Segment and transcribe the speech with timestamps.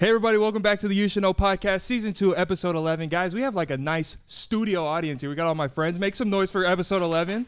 [0.00, 3.08] Hey everybody, welcome back to the You Should Know podcast, season two, episode eleven.
[3.08, 5.28] Guys, we have like a nice studio audience here.
[5.28, 5.98] We got all my friends.
[5.98, 7.46] Make some noise for episode eleven.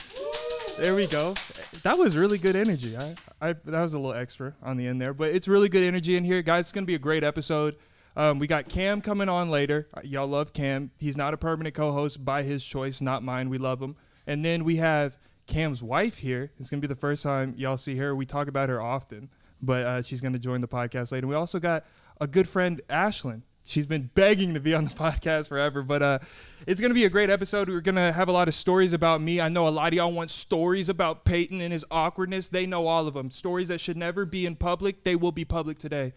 [0.77, 1.37] There we go.
[1.85, 2.97] That was really good energy.
[2.97, 5.85] I, I that was a little extra on the end there, but it's really good
[5.85, 6.63] energy in here, guys.
[6.63, 7.77] It's gonna be a great episode.
[8.17, 9.87] Um, we got Cam coming on later.
[9.95, 10.91] Uh, Y'all love Cam.
[10.99, 13.49] He's not a permanent co-host by his choice, not mine.
[13.49, 13.95] We love him.
[14.27, 16.51] And then we have Cam's wife here.
[16.59, 18.13] It's gonna be the first time y'all see her.
[18.13, 19.31] We talk about her often,
[19.63, 21.29] but uh, she's gonna join the podcast later.
[21.29, 21.85] We also got
[22.21, 23.43] a good friend, Ashlyn.
[23.65, 26.19] She's been begging to be on the podcast forever, but uh,
[26.67, 27.69] it's gonna be a great episode.
[27.69, 29.41] We're gonna have a lot of stories about me.
[29.41, 32.49] I know a lot of y'all want stories about Peyton and his awkwardness.
[32.49, 33.31] They know all of them.
[33.31, 35.05] Stories that should never be in public.
[35.05, 36.13] They will be public today.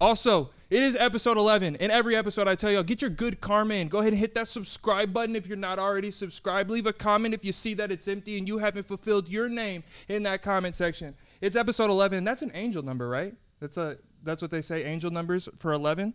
[0.00, 1.74] Also, it is episode 11.
[1.76, 3.88] In every episode, I tell y'all, get your good karma in.
[3.88, 6.70] Go ahead and hit that subscribe button if you're not already subscribed.
[6.70, 9.82] Leave a comment if you see that it's empty and you haven't fulfilled your name
[10.06, 11.16] in that comment section.
[11.40, 12.22] It's episode 11.
[12.22, 13.34] That's an angel number, right?
[13.60, 14.84] That's a that's what they say.
[14.84, 16.14] Angel numbers for 11.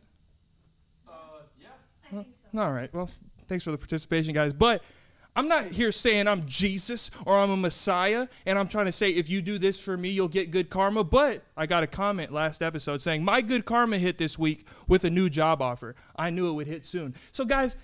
[1.07, 2.59] Uh, I think so.
[2.59, 2.93] All right.
[2.93, 3.09] Well,
[3.47, 4.53] thanks for the participation, guys.
[4.53, 4.83] But
[5.35, 9.09] I'm not here saying I'm Jesus or I'm a Messiah, and I'm trying to say
[9.09, 11.03] if you do this for me, you'll get good karma.
[11.03, 15.03] But I got a comment last episode saying my good karma hit this week with
[15.05, 15.95] a new job offer.
[16.15, 17.15] I knew it would hit soon.
[17.31, 17.75] So, guys,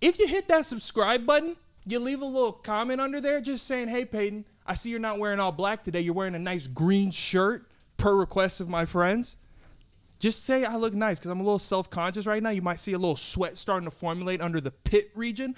[0.00, 3.88] if you hit that subscribe button, you leave a little comment under there just saying,
[3.88, 6.00] hey, Peyton, I see you're not wearing all black today.
[6.00, 9.36] You're wearing a nice green shirt per request of my friends.
[10.18, 12.50] Just say I look nice because I'm a little self conscious right now.
[12.50, 15.54] You might see a little sweat starting to formulate under the pit region.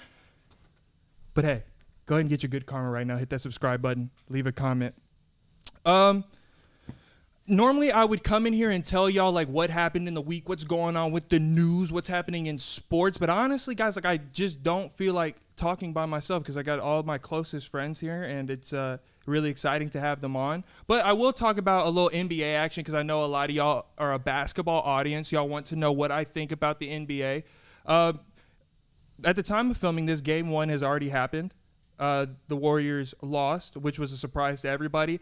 [1.33, 1.63] But hey,
[2.05, 3.17] go ahead and get your good karma right now.
[3.17, 4.95] Hit that subscribe button, leave a comment.
[5.85, 6.25] Um,
[7.49, 10.47] normally I would come in here and tell y'all like what happened in the week,
[10.47, 13.17] what's going on with the news, what's happening in sports.
[13.17, 16.79] But honestly, guys, like I just don't feel like talking by myself because I got
[16.79, 20.63] all my closest friends here, and it's uh, really exciting to have them on.
[20.87, 23.55] But I will talk about a little NBA action because I know a lot of
[23.55, 25.31] y'all are a basketball audience.
[25.31, 27.43] Y'all want to know what I think about the NBA.
[27.85, 28.13] Uh,
[29.23, 31.53] at the time of filming this, game one has already happened.
[31.99, 35.19] Uh, the Warriors lost, which was a surprise to everybody.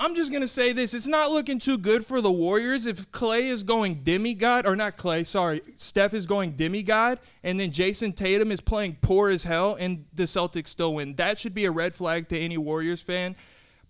[0.00, 2.86] I'm just gonna say this: it's not looking too good for the Warriors.
[2.86, 7.70] If Clay is going demigod, or not Clay, sorry, Steph is going demigod, and then
[7.70, 11.16] Jayson Tatum is playing poor as hell, and the Celtics still win.
[11.16, 13.36] That should be a red flag to any Warriors fan.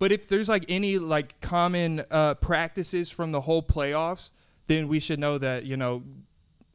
[0.00, 4.30] But if there's like any like common uh, practices from the whole playoffs,
[4.66, 6.02] then we should know that you know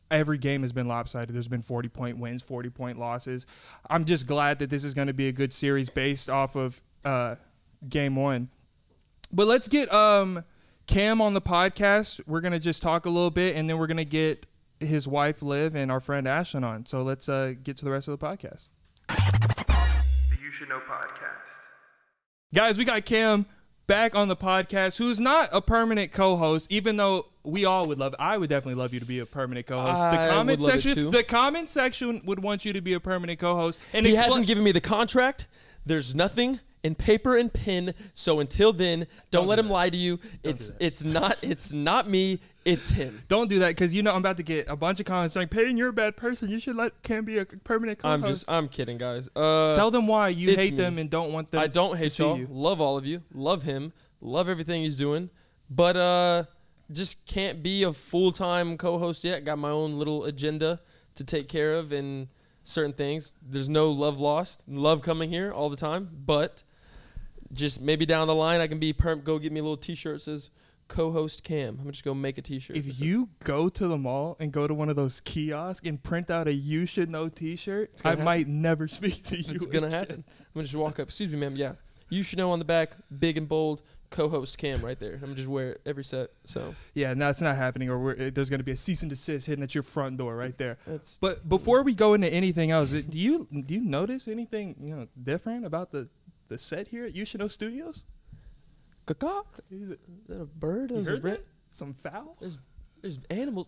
[0.10, 1.36] every game has been lopsided.
[1.36, 3.46] There's been 40 point wins, 40 point losses.
[3.90, 6.82] I'm just glad that this is going to be a good series based off of
[7.04, 7.36] uh,
[7.90, 8.50] game one.
[9.32, 10.44] But let's get um,
[10.88, 12.22] Cam on the podcast.
[12.28, 14.46] We're going to just talk a little bit and then we're going to get
[14.80, 16.86] his wife Liv and our friend Ashlyn on.
[16.86, 18.70] So let's uh, get to the rest of the podcast.
[19.08, 21.42] The You Should Know podcast.
[22.54, 23.46] Guys, we got Cam
[23.88, 28.16] back on the podcast, who's not a permanent co-host, even though we all would love.
[28.18, 30.02] I would definitely love you to be a permanent co-host.
[30.02, 31.12] I the comment would love it section, too.
[31.12, 33.80] the comment section would want you to be a permanent co-host.
[33.94, 35.48] And he expl- hasn't given me the contract.
[35.86, 37.96] There's nothing in paper and pen.
[38.14, 40.20] So until then, don't, let him lie to you.
[40.44, 42.40] it's it's not it's not me.
[42.64, 43.22] It's him.
[43.28, 45.50] Don't do that because you know I'm about to get a bunch of comments saying,
[45.50, 46.50] "Peyton, you're a bad person.
[46.50, 49.30] You should let Cam be a permanent co-host." I'm just I'm kidding, guys.
[49.36, 50.78] Uh, tell them why you hate me.
[50.78, 51.62] them and don't want them.
[51.62, 52.38] I don't hate y'all.
[52.38, 52.48] you.
[52.50, 53.22] Love all of you.
[53.34, 53.94] Love him.
[54.20, 55.30] Love everything he's doing.
[55.70, 56.44] But uh,
[56.92, 59.44] just can't be a full time co-host yet.
[59.44, 60.82] Got my own little agenda
[61.16, 62.30] to take care of and
[62.64, 63.36] certain things.
[63.42, 64.68] There's no love lost.
[64.68, 66.64] Love coming here all the time, but
[67.56, 69.22] just maybe down the line I can be perm.
[69.22, 70.52] Go get me a little T-shirt that says
[70.88, 71.70] co-host Cam.
[71.70, 72.78] I'm gonna just go make a T-shirt.
[72.78, 76.30] If you go to the mall and go to one of those kiosks and print
[76.30, 78.26] out a "You Should Know" T-shirt, I happen.
[78.26, 79.56] might never speak to you.
[79.56, 80.24] it's gonna happen.
[80.28, 81.08] I'm gonna just walk up.
[81.08, 81.56] Excuse me, ma'am.
[81.56, 81.74] Yeah,
[82.10, 85.14] you should know on the back, big and bold, co-host Cam right there.
[85.16, 86.30] I'm gonna just wear it every set.
[86.44, 87.90] So Yeah, no, it's not happening.
[87.90, 90.36] Or we're, there's going to be a cease and desist hitting at your front door
[90.36, 90.78] right there.
[90.86, 94.96] that's But before we go into anything else, do you do you notice anything you
[94.96, 96.08] know different about the
[96.48, 98.04] the set here at Should Studios?
[99.06, 99.44] Caw-caw.
[99.70, 100.92] Is it, Is that a bird?
[100.92, 101.42] you There's a heard that?
[101.70, 102.38] Some foul?
[102.40, 103.68] There's animals.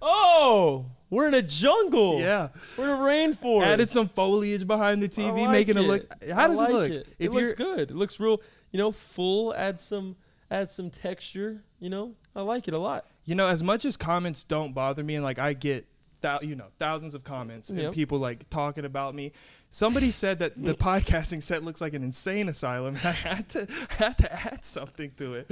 [0.00, 2.20] Oh, we're in a jungle.
[2.20, 2.48] Yeah.
[2.76, 2.96] we're in a
[3.34, 3.66] rainforest.
[3.66, 6.06] Added some foliage behind the TV, like making it, look.
[6.30, 6.90] How I does like it look?
[6.90, 7.90] It, If it looks good.
[7.90, 8.40] It looks real.
[8.72, 9.54] You know, full.
[9.54, 10.16] Add some.
[10.50, 11.62] Add some texture.
[11.80, 13.06] You know, I like it a lot.
[13.24, 15.86] You know, as much as comments don't bother me, and like I get,
[16.20, 19.32] thou- you know, thousands of comments and people like talking about me.
[19.70, 22.96] Somebody said that the podcasting set looks like an insane asylum.
[23.04, 25.50] I had to had to add something to it.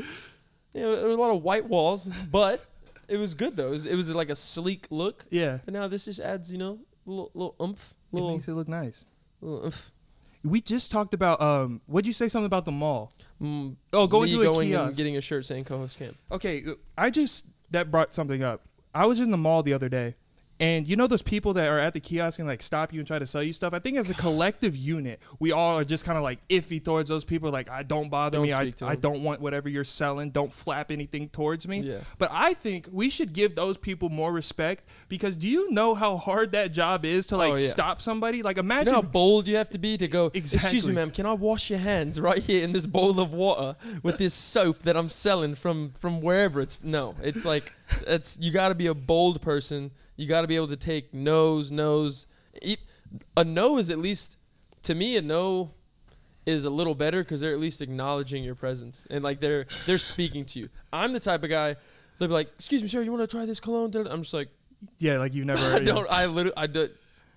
[0.73, 2.65] Yeah, there were a lot of white walls, but
[3.09, 3.69] it was good though.
[3.69, 5.27] It was, it was like a sleek look.
[5.31, 8.55] Yeah, And now this just adds, you know, a little, little oomph, it makes it
[8.55, 9.05] look nice.
[9.41, 9.91] little oomph.
[10.43, 11.81] We just talked about um.
[11.87, 13.13] What'd you say something about the mall?
[13.41, 16.15] Mm, Oh, going to a going and getting a shirt saying co-host Cam.
[16.31, 16.65] Okay,
[16.99, 18.63] I just that brought something up.
[18.95, 20.17] I was in the mall the other day,
[20.61, 23.07] and you know those people that are at the kiosk and like stop you and
[23.07, 23.75] try to sell you stuff.
[23.75, 27.09] I think as a collective unit, we all are just kind of like iffy towards
[27.09, 27.51] those people.
[27.51, 28.53] Like, I don't bother Don't me.
[28.53, 30.31] I, I don't want whatever you're selling.
[30.31, 31.81] Don't flap anything towards me.
[31.81, 31.99] Yeah.
[32.19, 36.17] But I think we should give those people more respect because do you know how
[36.17, 37.69] hard that job is to oh, like Oh, yeah.
[37.69, 38.43] stop somebody?
[38.43, 40.31] Like You imagine know how bold you have to be to go.
[40.35, 40.67] Exactly.
[40.67, 41.11] Excuse me, ma'am.
[41.11, 44.81] Can I wash your hands right here in this bowl of water with this soap
[44.85, 46.79] that I'm selling from from wherever it's?
[46.83, 47.73] No, it's like
[48.07, 49.91] it's you got to be a bold person.
[50.17, 52.27] You got to be able to take no's, no's.
[53.37, 54.39] A no is at least
[54.83, 55.73] to me a no
[56.47, 59.99] is a little better because they're at least acknowledging your presence and like they're they're
[59.99, 60.69] speaking to you.
[60.93, 61.77] I'm the type of guy.
[62.19, 64.49] They'll be like, "Excuse me, sir, you want to try this cologne?" I'm just like,
[64.99, 65.65] yeah, like you've never.
[65.77, 66.11] I don't.
[66.11, 66.91] I literally, I do,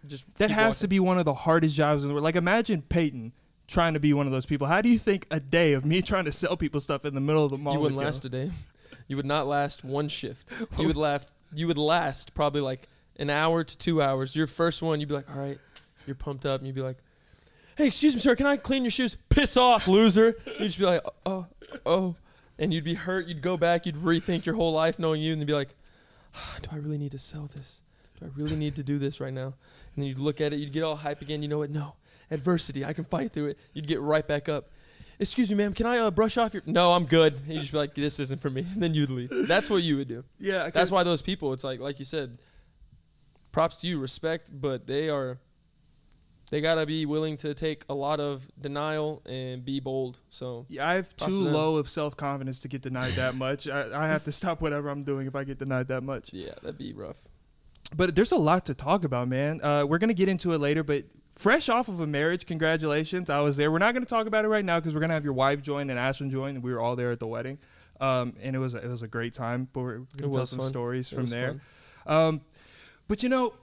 [0.05, 2.23] just That has to be one of the hardest jobs in the world.
[2.23, 3.33] Like imagine Peyton
[3.67, 4.67] trying to be one of those people.
[4.67, 7.21] How do you think a day of me trying to sell people stuff in the
[7.21, 7.73] middle of the mall?
[7.73, 8.51] You wouldn't would last a day.
[9.07, 10.49] You would not last one shift.
[10.77, 11.31] You would last.
[11.53, 14.35] You would last probably like an hour to two hours.
[14.35, 15.57] Your first one, you'd be like, all right,
[16.05, 16.97] you're pumped up, and you'd be like,
[17.75, 19.17] hey, excuse me, sir, can I clean your shoes?
[19.29, 20.35] Piss off, loser.
[20.45, 21.47] You'd just be like, oh,
[21.85, 22.15] oh,
[22.59, 23.27] and you'd be hurt.
[23.27, 23.85] You'd go back.
[23.85, 25.75] You'd rethink your whole life knowing you, and be like,
[26.35, 27.81] "Ah, do I really need to sell this?
[28.19, 29.45] Do I really need to do this right now?
[29.45, 29.53] And
[29.97, 30.57] then you'd look at it.
[30.59, 31.41] You'd get all hype again.
[31.43, 31.69] You know what?
[31.69, 31.93] No,
[32.31, 32.83] adversity.
[32.83, 33.59] I can fight through it.
[33.73, 34.69] You'd get right back up.
[35.19, 35.73] Excuse me, ma'am.
[35.73, 36.61] Can I uh, brush off your?
[36.65, 37.33] No, I'm good.
[37.33, 39.29] And you'd just be like, "This isn't for me." And then you'd leave.
[39.47, 40.23] That's what you would do.
[40.39, 41.53] Yeah, That's why those people.
[41.53, 42.37] It's like, like you said,
[43.51, 45.39] props to you, respect, but they are.
[46.49, 50.19] They gotta be willing to take a lot of denial and be bold.
[50.29, 53.67] So Yeah, I have too to low of self confidence to get denied that much.
[53.67, 56.31] I, I have to stop whatever I'm doing if I get denied that much.
[56.31, 57.17] yeah, that'd be rough.
[57.95, 59.61] But there's a lot to talk about, man.
[59.61, 61.03] Uh, we're gonna get into it later, but
[61.37, 63.29] fresh off of a marriage, congratulations!
[63.29, 63.71] I was there.
[63.71, 65.89] We're not gonna talk about it right now because we're gonna have your wife join
[65.89, 66.55] and Ashton join.
[66.55, 67.57] And we were all there at the wedding,
[68.01, 69.67] um, and it was a, it was a great time.
[69.71, 70.69] But we're gonna tell some fun.
[70.69, 71.61] stories It from there.
[72.05, 72.41] Um,
[73.07, 73.53] but you know,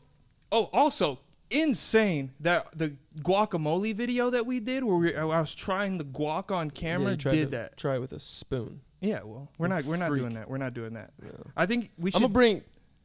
[0.53, 1.19] oh, also
[1.51, 6.51] insane that the guacamole video that we did, where we, I was trying the guac
[6.51, 7.77] on camera, tried did to that.
[7.77, 8.81] Try it with a spoon.
[9.01, 10.49] Yeah, well, we're not we're not doing that.
[10.49, 11.13] We're not doing that.
[11.23, 11.31] Yeah.
[11.57, 12.17] I think we should.
[12.17, 12.63] I'm gonna bring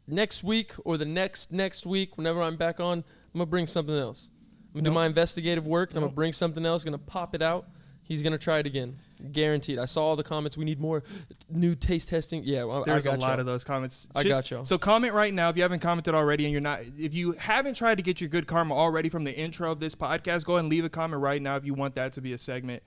[0.08, 3.00] next week or the next next week, whenever I'm back on.
[3.34, 4.32] I'm gonna bring something else.
[4.74, 4.90] I'm gonna No.
[4.92, 6.84] do my investigative work, and I'm gonna bring something else.
[6.84, 7.68] Gonna pop it out.
[8.04, 8.98] He's gonna try it again,
[9.32, 9.78] guaranteed.
[9.78, 10.58] I saw all the comments.
[10.58, 11.04] We need more
[11.48, 12.42] new taste testing.
[12.44, 14.08] Yeah, well, There's I a lot of those comments.
[14.16, 14.66] I got y'all.
[14.66, 16.82] So comment right now if you haven't commented already, and you're not.
[16.98, 19.94] If you haven't tried to get your good karma already from the intro of this
[19.94, 22.34] podcast, go ahead and leave a comment right now if you want that to be
[22.34, 22.82] a segment.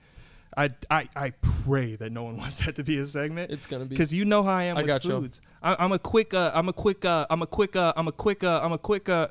[0.57, 1.29] I I, I
[1.63, 3.89] pray that no one wants that to be a segment It's gonna be.
[3.89, 5.11] because you know how I am I with got you.
[5.11, 5.41] foods.
[5.61, 6.33] I, I'm a quick.
[6.33, 7.05] Uh, I'm a quick.
[7.05, 7.75] Uh, I'm a quick.
[7.77, 8.43] Uh, I'm a quick.
[8.43, 9.07] Uh, I'm a quick.
[9.09, 9.29] Uh,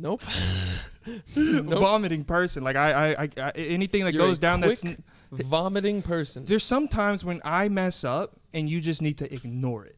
[0.00, 0.22] Nope.
[1.36, 1.78] nope.
[1.78, 2.62] vomiting person.
[2.64, 4.84] Like I, I, I, I anything that You're goes down that's.
[5.32, 6.44] Vomiting person.
[6.44, 9.96] There's sometimes when I mess up and you just need to ignore it.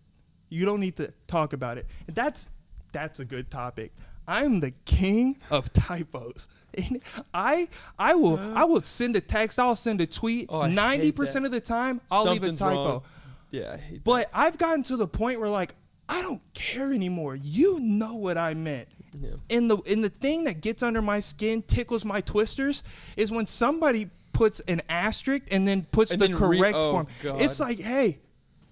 [0.49, 1.87] You don't need to talk about it.
[2.07, 2.49] And that's
[2.93, 3.93] that's a good topic.
[4.27, 6.49] I'm the king of typos.
[6.77, 7.03] And
[7.33, 7.69] I
[7.99, 10.47] I will I will send a text, I'll send a tweet.
[10.49, 12.75] Oh, Ninety percent of the time I'll leave a typo.
[12.75, 13.03] wrong.
[13.51, 15.75] Yeah, I hate But I've gotten to the point where like
[16.09, 17.37] I don't care anymore.
[17.37, 18.89] You know what I meant.
[19.21, 19.31] Yeah.
[19.51, 22.83] And the and the thing that gets under my skin, tickles my twisters,
[23.17, 26.93] is when somebody puts an asterisk and then puts And the then re- correct oh,
[26.93, 27.07] form.
[27.23, 27.41] God.
[27.41, 28.19] It's like, hey,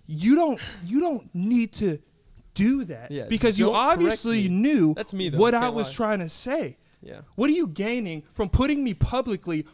[0.06, 1.98] you don't you don't need to
[2.54, 5.94] do that Yeah, because you obviously knew That's me, though, what I was lie.
[5.94, 6.76] trying to say.
[7.00, 7.20] Yeah.
[7.34, 9.66] What are you gaining from putting me publicly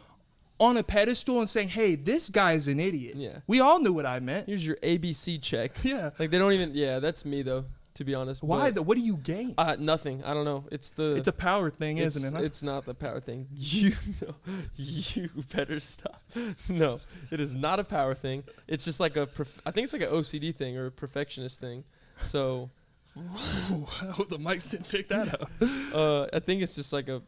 [0.60, 3.16] on a pedestal and saying, "Hey, this guy's an idiot"?
[3.16, 3.38] Yeah.
[3.46, 4.46] We all knew what I meant.
[4.48, 5.72] Here's your ABC check.
[5.82, 6.10] Yeah.
[6.18, 6.72] Like they don't even.
[6.74, 7.64] Yeah, that's me though.
[7.98, 8.44] To be honest.
[8.44, 8.70] Why?
[8.70, 9.54] what do you gain?
[9.58, 10.22] Uh, nothing.
[10.22, 10.64] I don't know.
[10.70, 11.16] It's the.
[11.16, 12.32] it's a power thing, isn't it?
[12.32, 12.44] huh?
[12.44, 13.48] It's not the power thing.
[13.56, 13.90] You
[14.22, 14.36] know,
[14.76, 16.22] you better stop.
[16.68, 17.00] No,
[17.32, 18.44] it is not a power thing.
[18.68, 19.26] It's just like a.
[19.26, 21.82] Perf- I think it's like an OCD thing or a perfectionist thing.
[22.20, 22.70] So,
[23.18, 25.50] Ooh, I hope the mics didn't pick that up.
[25.92, 27.20] uh, I think it's just like a.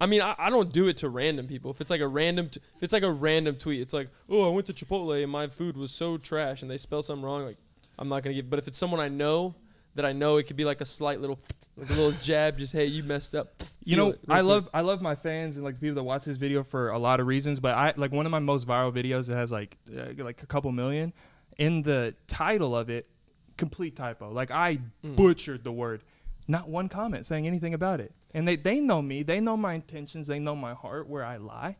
[0.00, 1.72] I mean, I, I don't do it to random people.
[1.72, 4.46] If it's like a random, t- if it's like a random tweet, it's like, oh,
[4.48, 7.42] I went to Chipotle and my food was so trash, and they spelled something wrong.
[7.44, 7.58] Like,
[7.98, 8.48] I'm not gonna give.
[8.48, 9.56] But if it's someone I know,
[9.94, 11.38] that I know, it could be like a slight little,
[11.76, 12.58] like a little jab.
[12.58, 13.48] Just hey, you messed up.
[13.84, 14.44] You Feel know, I quick.
[14.44, 16.98] love I love my fans and like the people that watch this video for a
[16.98, 17.58] lot of reasons.
[17.60, 20.46] But I like one of my most viral videos that has like uh, like a
[20.46, 21.12] couple million.
[21.58, 23.08] In the title of it,
[23.56, 24.30] complete typo.
[24.30, 25.16] Like I Mm.
[25.16, 26.02] butchered the word.
[26.46, 28.12] Not one comment saying anything about it.
[28.34, 29.22] And they they know me.
[29.22, 30.28] They know my intentions.
[30.28, 31.76] They know my heart where I lie.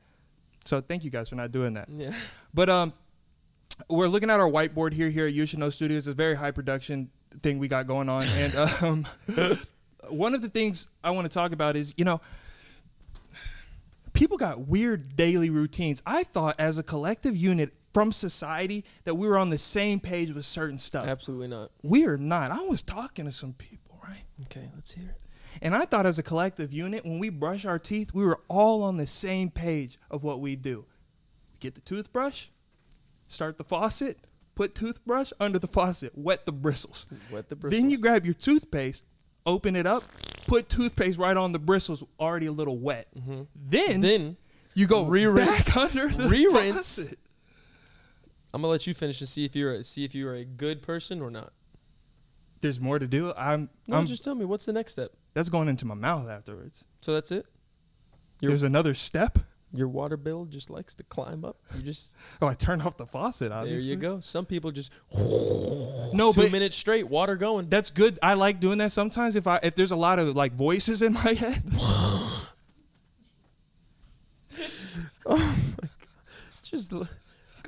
[0.64, 1.88] So thank you guys for not doing that.
[1.88, 2.12] Yeah.
[2.52, 2.92] But um,
[3.88, 6.08] we're looking at our whiteboard here here at Know Studios.
[6.08, 7.10] It's very high production
[7.42, 9.06] thing we got going on, and um,
[10.08, 12.20] one of the things I want to talk about is you know.
[14.14, 16.02] People got weird daily routines.
[16.04, 20.32] I thought as a collective unit, from society that we were on the same page
[20.32, 21.06] with certain stuff.
[21.06, 21.70] Absolutely not.
[21.82, 22.50] We are not.
[22.50, 24.24] I was talking to some people, right?
[24.44, 25.22] Okay, let's hear it.
[25.60, 28.82] And I thought as a collective unit, when we brush our teeth, we were all
[28.82, 30.84] on the same page of what we do.
[31.60, 32.48] Get the toothbrush,
[33.26, 34.18] start the faucet,
[34.58, 37.06] put toothbrush under the faucet, wet the bristles.
[37.30, 37.80] Wet the bristles.
[37.80, 39.04] Then you grab your toothpaste,
[39.46, 40.02] open it up,
[40.48, 43.06] put toothpaste right on the bristles, already a little wet.
[43.24, 44.36] hmm Then, Then
[44.74, 45.76] you go re-rinse.
[45.76, 46.96] under the Re-rinse.
[46.96, 47.18] faucet.
[48.52, 50.82] I'm gonna let you finish and see if you're a, see if you're a good
[50.82, 51.52] person or not.
[52.60, 53.32] There's more to do.
[53.36, 55.12] I'm, No, I'm just tell me what's the next step.
[55.34, 56.84] that's going into my mouth afterwards.
[57.00, 57.46] So that's it.
[58.40, 59.38] Your There's another step.
[59.72, 61.56] Your water bill just likes to climb up.
[61.76, 63.52] You just Oh, I turned off the faucet.
[63.52, 63.86] Obviously.
[63.86, 64.20] there you go.
[64.20, 64.90] Some people just
[66.14, 67.68] No, two but minutes straight, water going.
[67.68, 68.18] that's good.
[68.22, 69.36] I like doing that sometimes.
[69.36, 71.62] If I if there's a lot of like voices in my head,
[75.26, 75.90] oh my god!
[76.62, 77.08] Just l-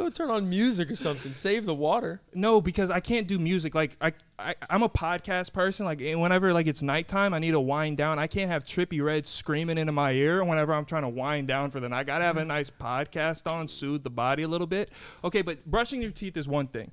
[0.03, 1.35] go turn on music or something.
[1.35, 2.21] Save the water.
[2.35, 3.75] no, because I can't do music.
[3.75, 5.87] Like I, I I'm a podcast person.
[5.87, 8.19] Like whenever like it's nighttime, I need to wind down.
[8.19, 11.71] I can't have Trippie Redd screaming into my ear whenever I'm trying to wind down
[11.71, 12.01] for the night.
[12.01, 14.91] I gotta have a nice podcast on, soothe the body a little bit.
[15.25, 16.91] Okay, but brushing your teeth is one thing.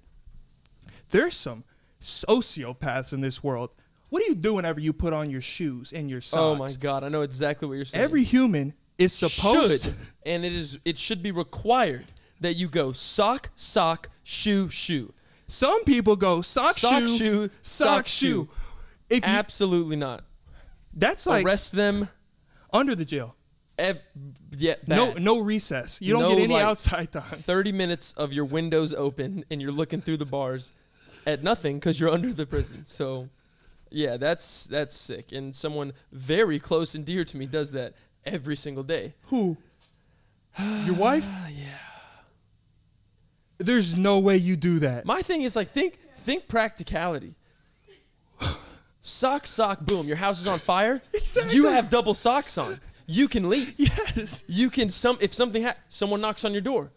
[1.10, 1.64] There's some
[2.02, 3.72] sociopaths in this world.
[4.10, 6.40] What do you do whenever you put on your shoes and your socks?
[6.40, 8.04] Oh my god, I know exactly what you're saying.
[8.04, 9.96] Every human is supposed should,
[10.26, 12.06] and it is it should be required
[12.42, 15.14] that you go sock, sock, shoe, shoe.
[15.48, 18.28] Some people go sock, Sock, shoe, shoe, sock, sock, shoe.
[18.28, 18.50] shoe.
[19.10, 20.26] If you, Absolutely not.
[20.94, 22.10] that's like Arrest them.
[22.74, 23.36] under the jail.
[23.80, 24.02] Ev-
[24.58, 26.02] yeah, No, no recess.
[26.02, 27.22] You don't No, get any like, outside time.
[27.24, 30.74] 30 minutes of your windows open and you're looking through the bars
[31.26, 32.86] at nothing because you're under the prison.
[32.86, 33.30] So,
[33.92, 35.32] yeah, that's that's sick.
[35.32, 37.94] And someone very close and dear to me does that
[38.26, 39.14] every single day.
[39.28, 39.56] Who?
[40.86, 41.26] Your wife?
[41.30, 41.78] Ah, yeah.
[43.60, 45.06] There's no way you do that.
[45.06, 47.36] My thing is like think think practicality.
[49.02, 50.06] Sock, sock, boom.
[50.06, 51.02] Your house is on fire.
[51.14, 51.56] Exactly.
[51.56, 52.80] You have double socks on.
[53.06, 53.74] You can leave.
[53.78, 54.44] yes.
[54.48, 56.92] You can some if something ha- someone knocks on your door.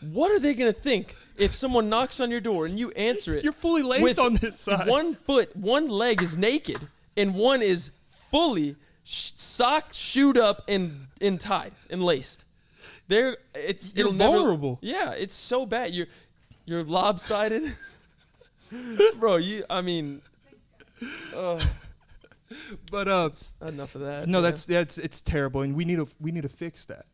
[0.00, 3.42] What are they gonna think if someone knocks on your door and you answer it?
[3.42, 4.86] You're fully laced on this side.
[4.86, 6.78] One foot, one leg is naked,
[7.16, 7.90] and one is
[8.30, 12.44] fully sh- socked, shoed up, and and tied and laced.
[13.08, 14.78] There, it's You're it'll never- vulnerable.
[14.82, 15.94] yeah, it's so bad.
[15.94, 16.06] You're
[16.64, 17.72] you're lopsided,
[19.18, 19.36] bro.
[19.36, 20.22] You, I mean,
[21.34, 21.62] uh,
[22.90, 23.30] but uh,
[23.66, 24.28] enough of that.
[24.28, 24.42] no, yeah.
[24.42, 27.06] that's that's it's terrible, and we need to we need to fix that.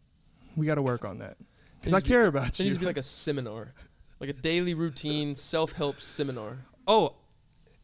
[0.57, 1.37] We got to work on that
[1.81, 3.73] because I to be- care about There It needs to be like a seminar,
[4.21, 6.59] like a daily routine self-help seminar.
[6.87, 7.15] oh,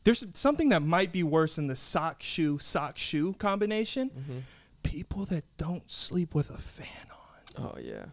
[0.05, 4.09] there's something that might be worse than the sock shoe sock shoe combination.
[4.11, 4.39] Mm-hmm.
[4.83, 7.18] People that don't sleep with a fan on.
[7.59, 8.07] Oh yeah.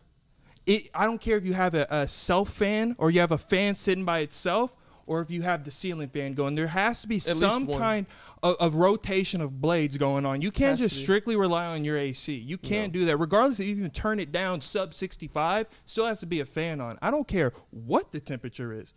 [0.66, 3.38] it, I don't care if you have a, a self fan or you have a
[3.38, 4.76] fan sitting by itself
[5.08, 6.56] or if you have the ceiling fan going.
[6.56, 8.06] There has to be least some kind
[8.42, 10.42] of, of rotation of blades going on.
[10.42, 12.34] You can't Has just strictly rely on your AC.
[12.34, 13.18] You can't do that.
[13.18, 16.98] Regardless if you turn it down sub 65, still has to be a fan on.
[17.02, 18.94] I don't care what the temperature is.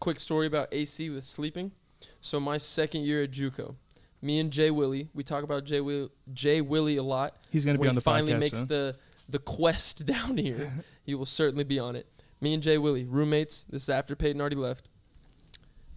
[0.00, 1.72] quick story about AC with sleeping.
[2.20, 3.76] So my second year at JUCO,
[4.20, 7.36] me and Jay Willie, we talk about Jay Will Jay Willie a lot.
[7.50, 8.68] He's going to be on he the finally podcast makes soon.
[8.68, 8.96] the
[9.28, 12.06] the quest down here, he will certainly be on it.
[12.40, 13.64] Me and Jay Willie, roommates.
[13.64, 14.88] This is after Peyton already left.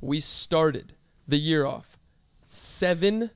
[0.02, 0.94] We started
[1.28, 1.98] the year off
[2.46, 3.32] seven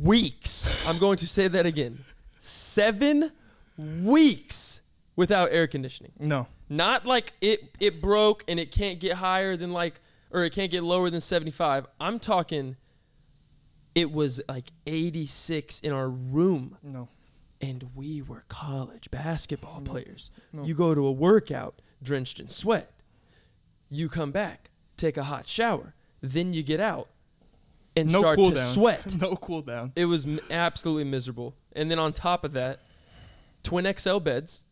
[0.00, 0.70] weeks.
[0.86, 1.98] I'm going to say that again.
[2.38, 3.32] Seven
[3.76, 4.80] weeks
[5.16, 6.12] without air conditioning.
[6.18, 6.46] no.
[6.70, 10.70] Not like it it broke and it can't get higher than like or it can't
[10.70, 11.86] get lower than 75.
[11.98, 12.76] I'm talking
[13.94, 17.08] it was like 86 in our room No.
[17.60, 20.30] And we were college basketball players.
[20.52, 20.64] No.
[20.64, 22.92] You go to a workout drenched in sweat.
[23.90, 27.08] You come back, take a hot shower, then you get out
[27.96, 28.66] and No start cool to down.
[28.66, 29.16] sweat.
[29.20, 29.92] no cool down.
[29.96, 31.54] It was m- absolutely miserable.
[31.74, 32.80] And then on top of that,
[33.62, 34.64] twin XL beds.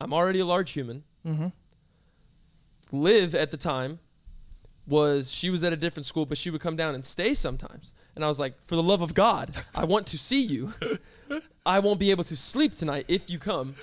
[0.00, 1.02] I'm already a large human.
[1.26, 1.48] Mm-hmm.
[2.92, 3.98] Liv at the time
[4.88, 7.92] was she was at a different school, but she would come down and stay sometimes.
[8.14, 10.72] And I was like, for the love of God, I want to see you.
[11.66, 13.74] I won't be able to sleep tonight if you come.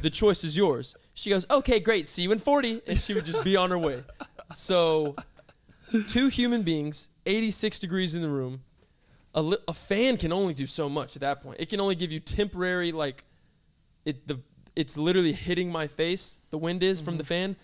[0.00, 0.96] The choice is yours.
[1.12, 2.08] She goes, okay, great.
[2.08, 2.82] See you in 40.
[2.86, 4.02] And she would just be on her way.
[4.54, 5.16] So,
[6.08, 8.62] two human beings, 86 degrees in the room.
[9.34, 11.56] A, li- a fan can only do so much at that point.
[11.58, 13.24] It can only give you temporary, like,
[14.04, 14.40] it the
[14.76, 16.40] it's literally hitting my face.
[16.50, 17.28] The wind is from the mm-hmm.
[17.28, 17.56] fan.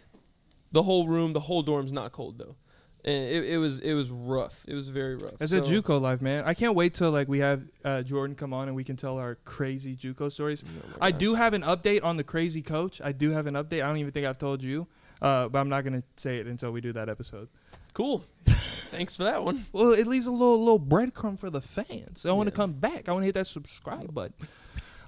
[0.73, 2.55] The whole room, the whole dorm's not cold though,
[3.05, 4.65] and it, it was it was rough.
[4.69, 5.39] It was very rough.
[5.39, 6.45] That's So- a JUCO life, man.
[6.45, 9.19] I can't wait till like we have uh, Jordan come on and we can tell
[9.19, 10.65] our crazy JUCO stories.
[10.67, 13.01] Oh I do have an update on the crazy coach.
[13.03, 13.83] I do have an update.
[13.83, 14.87] I don't even think I've told you.
[15.23, 17.49] Uh, but I'm not gonna say it until we do that episode.
[17.93, 18.25] Cool.
[18.47, 19.65] Thanks for that one.
[19.73, 22.25] Well, it leaves a little little breadcrumb for the fans.
[22.25, 23.09] I want to come back.
[23.09, 24.35] I want to hit that subscribe button.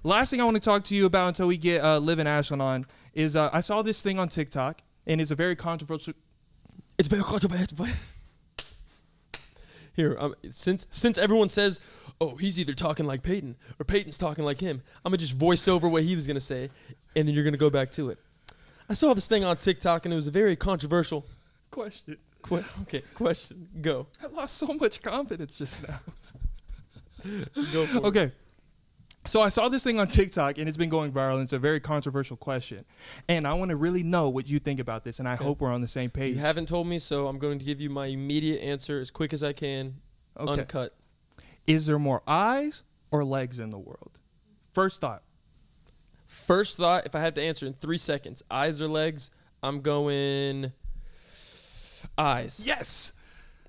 [0.04, 2.28] Last thing I want to talk to you about until we get uh, Liv and
[2.28, 2.84] Ashlyn on
[3.14, 6.14] is uh, I saw this thing on TikTok and it's a very controversial.
[6.98, 7.86] It's very controversial.
[9.94, 11.80] Here, um, since since everyone says,
[12.20, 15.68] "Oh, he's either talking like Peyton or Peyton's talking like him," I'm gonna just voice
[15.68, 16.70] over what he was gonna say,
[17.14, 18.18] and then you're gonna go back to it.
[18.88, 21.26] I saw this thing on TikTok, and it was a very controversial
[21.70, 22.16] Question.
[22.42, 22.82] question.
[22.88, 23.68] Okay, question.
[23.80, 24.06] Go.
[24.22, 26.00] I lost so much confidence just now.
[27.72, 28.04] Go for it.
[29.24, 31.58] So I saw this thing on TikTok and it's been going viral and it's a
[31.58, 32.84] very controversial question.
[33.28, 35.44] And I want to really know what you think about this and I Okay.
[35.44, 36.34] hope we're on the same page.
[36.34, 39.32] You haven't told me, so I'm going to give you my immediate answer as quick
[39.32, 39.94] as I can,
[40.36, 40.60] okay.
[40.62, 40.94] uncut.
[41.66, 44.18] Is there more eyes or legs in the world?
[44.72, 45.22] First thought.
[46.26, 49.30] First thought, if I had to answer in three seconds, eyes or legs,
[49.62, 50.72] I'm going
[52.18, 52.62] eyes.
[52.66, 53.12] Yes.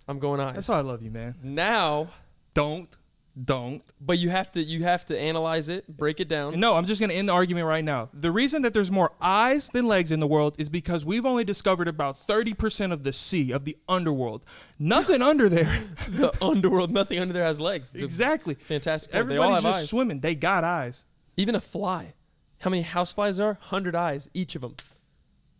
[0.07, 0.55] I'm going eyes.
[0.55, 1.35] That's why I love you, man.
[1.43, 2.07] now,
[2.55, 2.97] Don't.
[3.41, 3.81] Don't.
[3.99, 6.59] but you have to you have to analyze it, break it down.
[6.59, 8.09] No, I'm just going to end the argument right now.
[8.13, 11.43] The reason that there's more eyes than legs in the world is because we've only
[11.43, 14.45] discovered about 30% of the sea, of the underworld.
[14.77, 15.81] Nothing under there.
[16.07, 17.93] the underworld, nothing under there has legs.
[17.95, 18.53] It's exactly.
[18.53, 19.11] fantastic.
[19.11, 19.21] point.
[19.21, 19.89] Everybody's just eyes.
[19.89, 20.19] swimming.
[20.19, 21.05] They got eyes.
[21.35, 22.13] Even a fly.
[22.59, 23.57] How many houseflies are?
[23.59, 24.75] Hundred eyes each of them.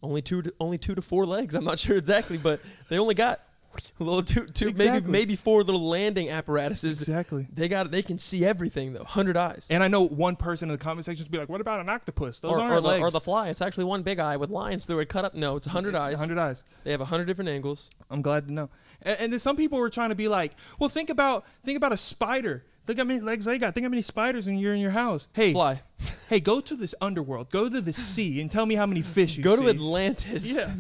[0.03, 1.56] Only two, to, only two to four legs.
[1.56, 3.42] I'm not sure exactly, but they only got
[4.00, 5.12] little two, two maybe Exactly.
[5.12, 7.00] maybe four little landing apparatuses.
[7.01, 7.48] Exactly.
[7.53, 9.03] They got they can see everything though.
[9.03, 9.68] Hundred eyes.
[9.70, 11.89] And I know one person in the comment section will be like, "What about an
[11.89, 12.39] octopus?
[12.39, 13.50] Those or, aren't or, the, legs." or the fly.
[13.50, 15.34] It's actually one big eye with lines through it cut up.
[15.34, 16.13] No, it's 100 eyes.
[16.20, 16.63] 100 eyes.
[16.84, 17.89] They have 100 different angles.
[18.10, 18.70] I'm glad to know.
[19.01, 21.92] And, and then some people were trying to be like, "Well, think about think about
[21.92, 22.63] a spider.
[22.86, 23.74] Think how many legs they got.
[23.74, 25.30] Think how many spiders in you're in your house.
[25.32, 25.82] Hey, Fly.
[26.27, 27.50] hey, go to this underworld.
[27.50, 29.63] Go to the sea and tell me how many fish you Go see.
[29.63, 30.46] to Atlantis.
[30.53, 30.74] Yeah,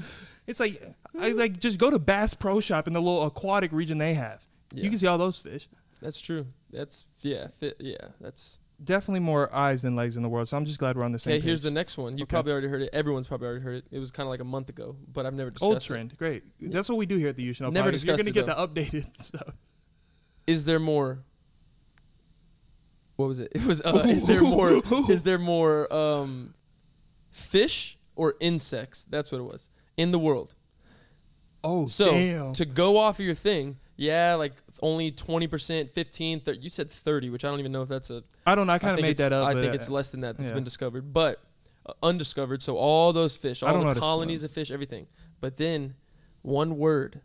[0.45, 0.83] it's like
[1.19, 4.45] I like just go to Bass Pro Shop in the little aquatic region they have.
[4.73, 4.83] Yeah.
[4.83, 5.67] You can see all those fish.
[6.01, 6.47] That's true.
[6.71, 10.49] That's yeah, fit, yeah, that's Definitely more eyes than legs in the world.
[10.49, 11.35] So I'm just glad we're on the same.
[11.35, 11.65] Okay, here's page.
[11.65, 12.17] the next one.
[12.17, 12.31] You Okay.
[12.31, 12.89] probably already heard it.
[12.91, 13.85] Everyone's probably already heard it.
[13.91, 15.83] It was kind of like a month ago, but I've never discussed old it.
[15.83, 16.17] trend.
[16.17, 16.43] Great.
[16.59, 18.05] That's what we do here at the U Never Podcast.
[18.05, 19.55] You're gonna it, get the updated stuff.
[20.47, 21.23] Is there more?
[23.15, 23.51] What was it?
[23.53, 23.81] It was.
[23.81, 24.81] Uh, is there more?
[25.09, 26.55] Is there more um,
[27.29, 29.05] fish or insects?
[29.05, 30.55] That's what it was in the world.
[31.63, 32.53] Oh, So damn.
[32.53, 36.89] to go off of your thing, yeah, like only twenty percent, 15, 30, You said
[36.89, 38.23] thirty, which I don't even know if that's a.
[38.45, 38.73] I don't know.
[38.73, 39.47] I kind of made that up.
[39.47, 40.55] I think it's less than that that's yeah.
[40.55, 41.41] been discovered, but
[41.85, 42.61] uh, undiscovered.
[42.61, 45.07] So all those fish, I all the colonies of fish, everything.
[45.39, 45.95] But then,
[46.41, 47.21] one word: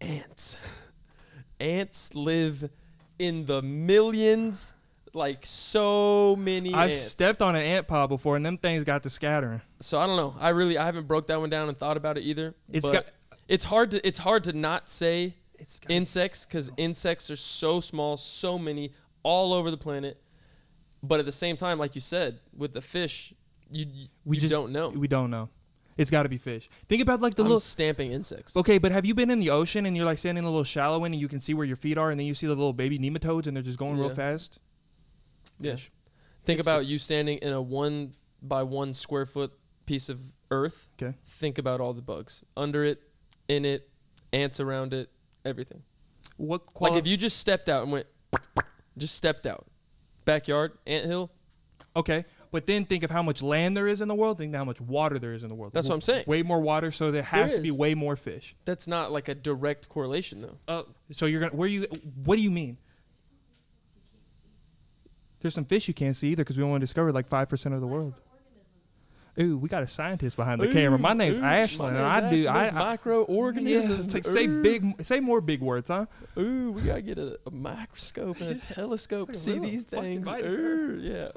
[0.00, 0.56] ants.
[1.60, 2.70] ants live
[3.18, 4.74] in the millions,
[5.14, 6.72] like so many.
[6.72, 7.02] I've ants.
[7.02, 9.60] stepped on an ant pile before, and them things got to scattering.
[9.80, 10.34] So I don't know.
[10.40, 12.54] I really I haven't broke that one down and thought about it either.
[12.70, 13.06] It's got-
[13.52, 15.34] it's hard to it's hard to not say
[15.88, 20.20] insects because insects are so small, so many all over the planet.
[21.02, 23.34] But at the same time, like you said, with the fish,
[23.70, 23.86] you
[24.24, 24.88] we you just don't know.
[24.88, 25.50] We don't know.
[25.98, 26.70] It's got to be fish.
[26.88, 27.60] Think about like the I'm little.
[27.60, 28.56] stamping insects.
[28.56, 30.64] Okay, but have you been in the ocean and you're like standing in a little
[30.64, 32.54] shallow end and you can see where your feet are and then you see the
[32.54, 34.58] little baby nematodes and they're just going real fast?
[35.60, 35.72] Yeah.
[35.72, 35.92] Fish.
[36.44, 39.52] Think It's about you standing in a one by one square foot
[39.84, 40.18] piece of
[40.50, 40.90] earth.
[41.00, 41.14] Okay.
[41.26, 43.02] Think about all the bugs under it,
[43.48, 43.88] in it,
[44.32, 45.10] ants around it,
[45.44, 45.82] everything.
[46.36, 48.06] What quali- like if you just stepped out and went,
[48.96, 49.66] just stepped out,
[50.24, 51.30] backyard, ant hill.
[51.94, 54.38] Okay, but then think of how much land there is in the world.
[54.38, 55.72] Think how much water there is in the world.
[55.74, 56.24] That's what I'm saying.
[56.26, 58.56] Way more water, so there has to be way more fish.
[58.64, 60.58] That's not like a direct correlation though.
[60.66, 61.86] Uh, so you're gonna where you?
[62.24, 62.78] What do you mean?
[65.40, 67.80] There's some fish you can't see either because we only discovered like five percent of
[67.80, 68.20] the world.
[69.40, 70.98] Ooh, we got a scientist behind the camera.
[70.98, 72.46] My name's Ooh, Ashlyn, and I do.
[72.46, 74.08] I, I microorganisms.
[74.08, 76.04] Yeah, like say big, say more big words, huh?
[76.36, 80.28] Ooh, we gotta get a, a microscope and a telescope to see these things.
[80.30, 81.28] Ooh, yeah.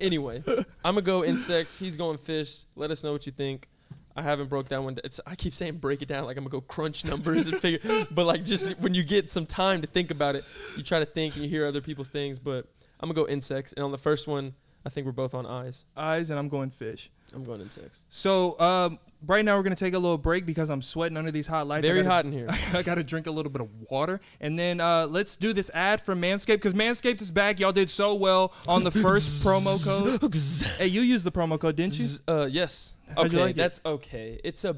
[0.00, 1.78] Anyway, I'm gonna go insects.
[1.78, 2.64] He's going fish.
[2.76, 3.68] Let us know what you think.
[4.14, 4.98] I haven't broke down one.
[5.02, 8.06] It's I keep saying break it down like I'm gonna go crunch numbers and figure.
[8.10, 10.44] But like just when you get some time to think about it,
[10.76, 12.38] you try to think and you hear other people's things.
[12.38, 12.66] But
[13.00, 13.72] I'm gonna go insects.
[13.72, 15.84] And on the first one, I think we're both on eyes.
[15.96, 17.10] Eyes, and I'm going fish.
[17.34, 18.04] I'm going in insects.
[18.08, 21.46] So um, right now we're gonna take a little break because I'm sweating under these
[21.46, 21.84] hot lights.
[21.86, 22.48] I Very gotta- hot in here.
[22.74, 26.00] I gotta drink a little bit of water, and then uh, let's do this ad
[26.00, 27.60] for Manscaped because Manscaped is back.
[27.60, 30.34] Y'all did so well on the first promo code.
[30.78, 32.08] Hey, you used the promo code, didn't you?
[32.26, 32.96] Uh, yes.
[33.14, 33.56] How'd Okay, you like it?
[33.56, 34.40] that's okay.
[34.42, 34.76] It's a,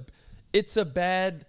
[0.52, 1.46] it's a bad.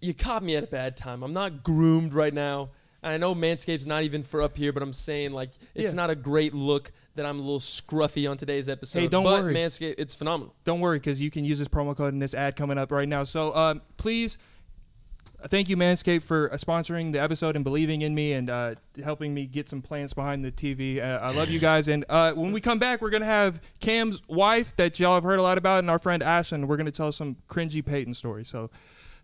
[0.00, 1.22] You caught me at a bad time.
[1.22, 2.70] I'm not groomed right now.
[3.02, 5.96] I know Manscaped's not even for up here, but I'm saying like it's Yeah.
[5.96, 9.10] not a great look that I'm a little scruffy on today's episode.
[9.10, 9.54] don't but worry.
[9.54, 10.54] Manscaped, it's phenomenal.
[10.64, 13.08] Don't worry, because you can use this promo code in this ad coming up right
[13.08, 13.24] now.
[13.24, 14.38] So um, please,
[15.42, 18.74] uh, thank you, Manscaped, for uh, sponsoring the episode and believing in me and uh,
[19.04, 20.98] helping me get some plants behind the TV.
[20.98, 21.88] Uh, I love you guys.
[21.88, 25.24] And uh, when we come back, we're going to have Cam's wife that y'all have
[25.24, 26.64] heard a lot about and our friend Ashlyn.
[26.64, 28.48] We're going to tell some cringy Peyton stories.
[28.48, 28.70] So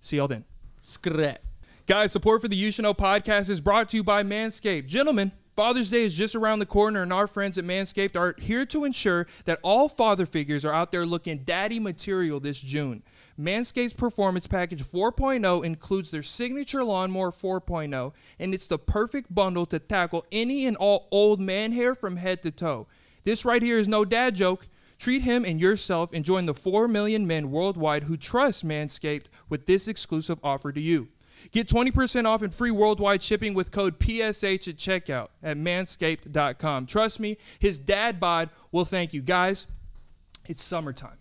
[0.02, 0.44] see y'all then.
[0.82, 1.38] Scrap.
[1.86, 4.86] Guys, support for the You Should Know podcast is brought to you by Manscaped.
[4.86, 8.66] Gentlemen, Father's Day is just around the corner, and our friends at Manscaped are here
[8.66, 13.02] to ensure that all father figures are out there looking daddy material this June.
[13.40, 19.78] Manscaped's Performance Package 4.0 includes their signature lawnmower 4.0, and it's the perfect bundle to
[19.78, 22.86] tackle any and all old man hair from head to toe.
[23.24, 24.68] This right here is no dad joke.
[24.98, 29.64] Treat him and yourself and join the 4 million men worldwide who trust Manscaped with
[29.64, 31.08] this exclusive offer to you.
[31.52, 36.86] Get 20% off and free worldwide shipping with code PSH at checkout at manscaped.com.
[36.86, 39.22] Trust me, his dad bod will thank you.
[39.22, 39.66] Guys,
[40.46, 41.18] it's summertime.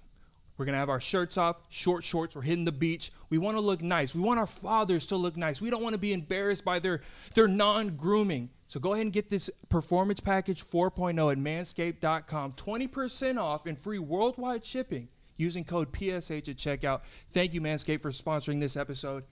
[0.58, 2.36] We're going to have our shirts off, short shorts.
[2.36, 3.12] We're hitting the beach.
[3.30, 4.16] We want to look nice.
[4.16, 5.62] We want our fathers to look nice.
[5.62, 7.02] We don't want to be embarrassed by their,
[7.34, 8.50] their non grooming.
[8.68, 12.54] So go ahead and get this performance package 4.0 at manscaped.com.
[12.54, 17.02] 20% off and free worldwide shipping using code PSH at checkout.
[17.30, 19.26] Thank you, Manscaped, for sponsoring this episode.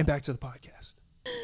[0.00, 0.94] And back to the podcast.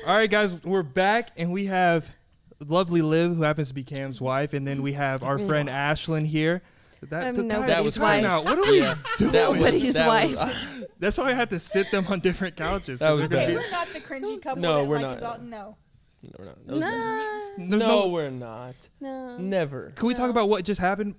[0.07, 2.16] All right, guys, we're back and we have
[2.59, 5.47] lovely Liv, who happens to be Cam's wife, and then we have our mm.
[5.47, 6.62] friend Ashlyn here.
[7.03, 8.33] That, I'm the- nobody's guys, That was time wife.
[8.33, 8.45] out.
[8.47, 8.95] What are we Yeah.
[9.19, 9.33] doing?
[9.33, 10.85] That was- Nobody's that was- wife.
[10.99, 13.01] That's why I had to sit them on different couches.
[13.01, 13.49] That 'cause was bad.
[13.49, 14.62] be- We're not the cringy couple.
[14.62, 15.23] No, that we're like not.
[15.23, 15.77] All, no.
[16.23, 16.66] No, we're not.
[16.66, 16.77] That.
[16.79, 18.09] Nah, no, no.
[18.09, 18.75] we're not.
[19.03, 19.37] no.
[19.37, 19.92] Never.
[19.97, 21.14] Can we talk about what just happened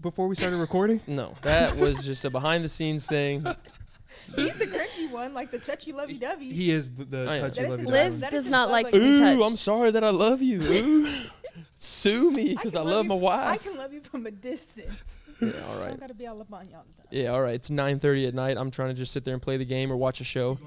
[0.00, 1.00] before we started recording?
[1.08, 3.44] No, that was just a behind the scenes thing.
[4.34, 6.52] He's the cringy one, like the touchy lovey dovey.
[6.52, 7.40] He is the, the I am.
[7.50, 8.10] touchy That is lovey his dovey.
[8.10, 9.20] Liv That is does not like to language.
[9.38, 9.44] be Ooh.
[9.44, 10.60] I'm sorry that I love you.
[10.62, 11.08] Ooh.
[11.74, 13.62] Sue me because I, can love you- my I wife.
[13.64, 15.18] can love you from a distance.
[15.38, 15.88] Yeah, all I right.
[15.88, 16.82] don't gotta be all up on y'all.
[17.10, 17.56] Yeah, all right.
[17.56, 18.56] It's 9:30 at night.
[18.56, 20.58] I'm trying to just sit there and play the game or watch a show.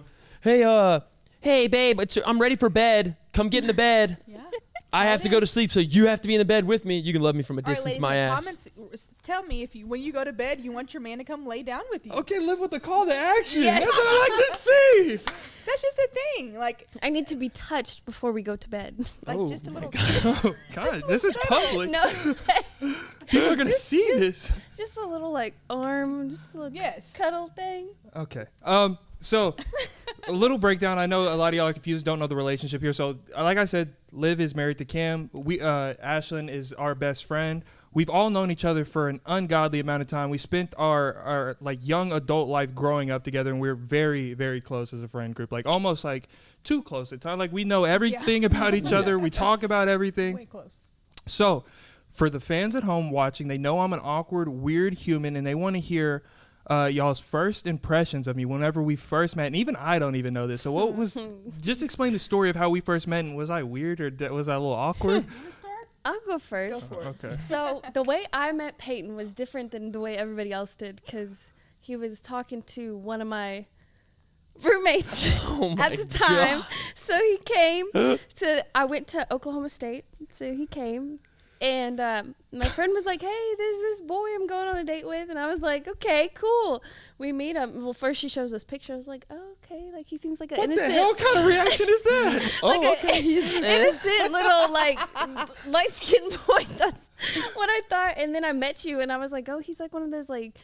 [0.41, 0.99] Hey, uh,
[1.41, 3.17] hey, babe, it's, I'm ready for bed.
[3.33, 4.17] Come get in the bed.
[4.91, 4.99] Yeah.
[4.99, 6.83] I have to go to sleep, so you have to be in the bed with
[6.85, 6.97] me.
[6.97, 8.67] You can love me from a All right, distance, ladies my in the ass.
[8.67, 11.23] comments, tell me if you, when you go to bed, you want your man to
[11.23, 12.11] come lay down with you.
[12.13, 13.61] Okay, Liv with the call to action.
[13.61, 13.79] Yes.
[13.83, 15.33] That's what I like to see.
[15.67, 16.55] That's just a thing.
[16.57, 18.95] Like, I need to be touched before we go to bed.
[19.27, 19.91] like Oh just a my little.
[20.43, 21.91] Oh, God, this is public.
[21.91, 22.03] no,
[23.27, 24.51] People are going to see this.
[24.75, 27.13] just a little like arm, just a little Yes.
[27.15, 27.89] cuddle thing.
[28.15, 28.45] Okay.
[28.63, 28.97] Um.
[29.19, 29.55] So,
[30.27, 30.97] a little breakdown.
[30.97, 32.93] I know a lot of y'all are confused, don't know the relationship here.
[32.93, 35.29] So, like I said, Liv is married to Cam.
[35.33, 37.63] We, uh, Ashlyn is our best friend.
[37.93, 40.29] We've all known each other for an ungodly amount of time.
[40.29, 44.61] We spent our our like young adult life growing up together, and we're very very
[44.61, 45.51] close as a friend group.
[45.51, 46.29] Like almost like
[46.63, 47.39] too close at times.
[47.39, 49.17] Like we know everything about each other.
[49.17, 50.35] We talk about everything.
[50.35, 50.87] Way close.
[51.25, 51.63] So,
[52.09, 55.55] for the fans at home watching, they know I'm an awkward, weird human, and they
[55.55, 56.23] want to hear
[56.69, 59.47] uh, y'all's first impressions of me whenever we first met.
[59.47, 60.61] And even I don't even know this.
[60.61, 61.17] So, what was?
[61.61, 63.25] just explain the story of how we first met.
[63.25, 65.25] And was I weird or d- was I a little awkward?
[65.29, 65.75] You wanna start?
[66.05, 66.93] I'll go Go first.
[66.93, 67.07] for it.
[67.23, 67.37] okay.
[67.37, 71.51] So the way I met Peyton was different than the way everybody else did because
[71.81, 73.65] he was talking to one of my
[74.61, 76.59] roommates Oh my at the time.
[76.59, 76.65] God.
[76.95, 78.65] So he came to.
[78.75, 80.05] I went to Oklahoma State.
[80.31, 81.19] So he came,
[81.61, 85.05] and um, my friend was like, "Hey, there's this boy I'm going on a date
[85.05, 86.81] with," and I was like, "Okay, cool."
[87.17, 87.83] We meet him.
[87.83, 88.93] Well, first she shows us pictures.
[88.93, 91.45] I was like, oh, "Okay, like he seems like an What the hell kind of
[91.45, 92.51] reaction is that?
[92.63, 93.21] like oh, okay.
[93.21, 94.99] He's, innocent little like
[95.67, 96.65] light skinned boy.
[96.77, 97.11] That's
[97.55, 98.13] what I thought.
[98.17, 100.29] And then I met you, and I was like, oh, he's like one of those
[100.29, 100.59] like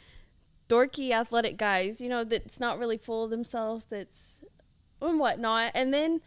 [0.69, 3.85] dorky athletic guys, you know, that's not really full of themselves.
[3.89, 4.39] That's
[5.01, 5.71] and whatnot.
[5.75, 6.21] And then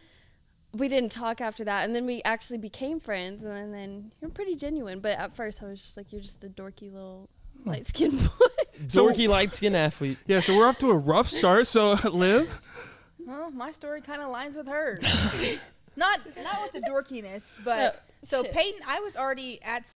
[0.73, 3.43] we didn't talk after that, and then we actually became friends.
[3.43, 6.47] And then you're pretty genuine, but at first I was just like, you're just a
[6.47, 7.29] dorky little
[7.63, 7.69] hmm.
[7.69, 8.45] light skinned boy.
[8.87, 10.17] So- dorky light skinned athlete.
[10.25, 10.39] Yeah.
[10.39, 11.67] So we're off to a rough start.
[11.67, 12.61] So, Liv
[13.25, 14.99] Well, my story kind of lines with hers.
[15.95, 18.53] not not with the dorkiness, but Oh, so shit.
[18.53, 19.91] Peyton, I was already at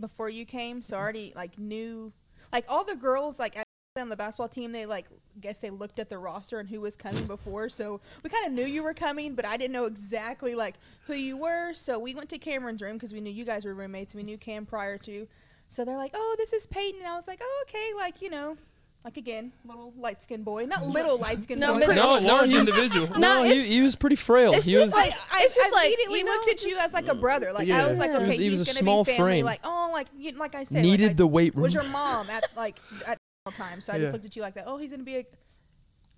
[0.00, 2.12] before you came, so I already like knew
[2.52, 3.63] like all the girls like at-
[4.02, 4.72] on the basketball team.
[4.72, 5.06] They like
[5.40, 8.52] guess they looked at the roster and who was coming before, so we kind of
[8.52, 10.74] knew you were coming, but I didn't know exactly like
[11.06, 11.72] who you were.
[11.74, 14.12] So we went to Cameron's room because we knew you guys were roommates.
[14.14, 15.28] We knew Cam prior to,
[15.68, 18.30] so they're like, "Oh, this is Peyton," and I was like, "Oh, okay," like you
[18.30, 18.56] know.
[19.04, 21.80] Like again, little light skinned boy, not little light skinned No, boy.
[21.94, 23.06] No, no, large he was, individual.
[23.20, 24.54] no, No, he, he was pretty frail.
[24.54, 26.64] it's He just was like I, It's just I like, immediately you know, looked at
[26.64, 27.52] you as like a brother.
[27.52, 27.84] Like Yeah.
[27.84, 29.32] I was like, okay, He was- he he's was a gonna small be family.
[29.32, 29.44] frame.
[29.44, 31.64] Like oh, like you, like I said, needed like, I the weight room.
[31.64, 34.02] was your mom at like at all time, So I Yeah.
[34.04, 34.64] just looked at you like that.
[34.66, 35.26] Oh, he's gonna be a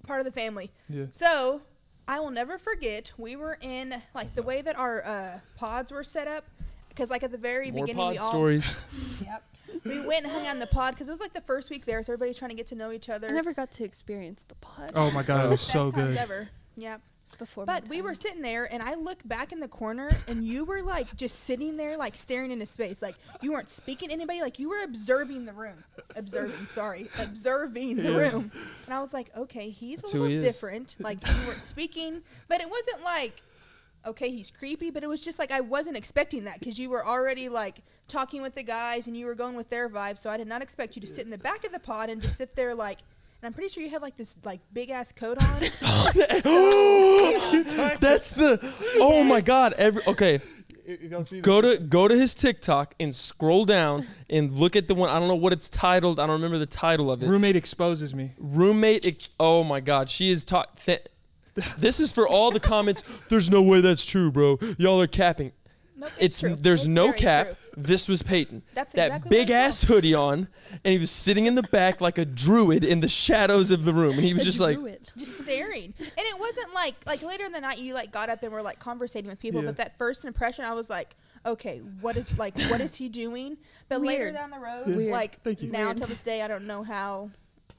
[0.06, 0.70] part of the family.
[0.88, 1.06] Yeah.
[1.10, 1.60] So
[2.06, 3.10] I will never forget.
[3.18, 6.44] We were in like the way that our uh, pods were set up.
[6.88, 8.76] because like at the very More beginning pod we all stories.
[9.24, 9.42] Yep.
[9.84, 11.84] we went and hung out in the pod because it was like the first week
[11.84, 13.28] there, so everybody's trying to get to know each other.
[13.28, 14.92] I never got to experience the pod.
[14.94, 16.16] Oh my god, it was Best so times good.
[16.22, 16.48] ever.
[16.76, 17.00] Yep.
[17.26, 20.44] It's before But we were sitting there, and I looked back in the corner, and
[20.44, 23.02] you were like just sitting there, like staring into space.
[23.02, 24.40] Like you weren't speaking to anybody.
[24.42, 25.82] Like you were observing the room.
[26.14, 28.16] Observing, sorry, observing the Yeah.
[28.18, 28.52] room.
[28.84, 30.94] And I was like, okay, he's That's a little he different.
[31.00, 33.42] Like you weren't speaking, but it wasn't like,
[34.06, 34.90] okay, he's creepy.
[34.90, 38.40] But it was just like I wasn't expecting that because you were already like talking
[38.40, 40.16] with the guys, and you were going with their vibe.
[40.16, 42.22] So I did not expect you to sit in the back of the pod and
[42.22, 43.00] just sit there like.
[43.42, 45.46] And I'm pretty sure you had like this like big ass coat on.
[48.00, 48.58] That's the.
[48.98, 49.72] Oh my God!
[49.74, 50.40] Every okay.
[51.42, 55.10] Go to go to his TikTok and scroll down and look at the one.
[55.10, 56.20] I don't know what it's titled.
[56.20, 57.28] I don't remember the title of it.
[57.28, 58.30] Roommate exposes me.
[58.38, 59.04] Roommate.
[59.04, 60.76] ex- Oh my God, she is taught.
[60.78, 61.04] Th-
[61.76, 63.02] this is for all the comments.
[63.28, 64.58] There's no way that's true, bro.
[64.78, 65.50] Y'all are capping.
[65.96, 66.54] Nope, It's true.
[66.54, 67.46] there's It's no cap.
[67.46, 67.56] true.
[67.78, 68.62] This was Peyton.
[68.74, 70.48] That's that exactly what big I ass hoodie on,
[70.84, 73.92] and he was sitting in the back like a druid in the shadows of the
[73.92, 75.92] room, and he was I just drew like, just staring.
[75.98, 78.62] And it wasn't like like later in the night you like got up and were
[78.62, 79.66] like conversating with people, Yeah.
[79.66, 83.58] but that first impression I was like, okay, what is like what is he doing?
[83.90, 85.12] But later down the road, Weird.
[85.12, 85.70] like Thank you.
[85.70, 85.98] now Weird.
[85.98, 87.30] till this day, I don't know how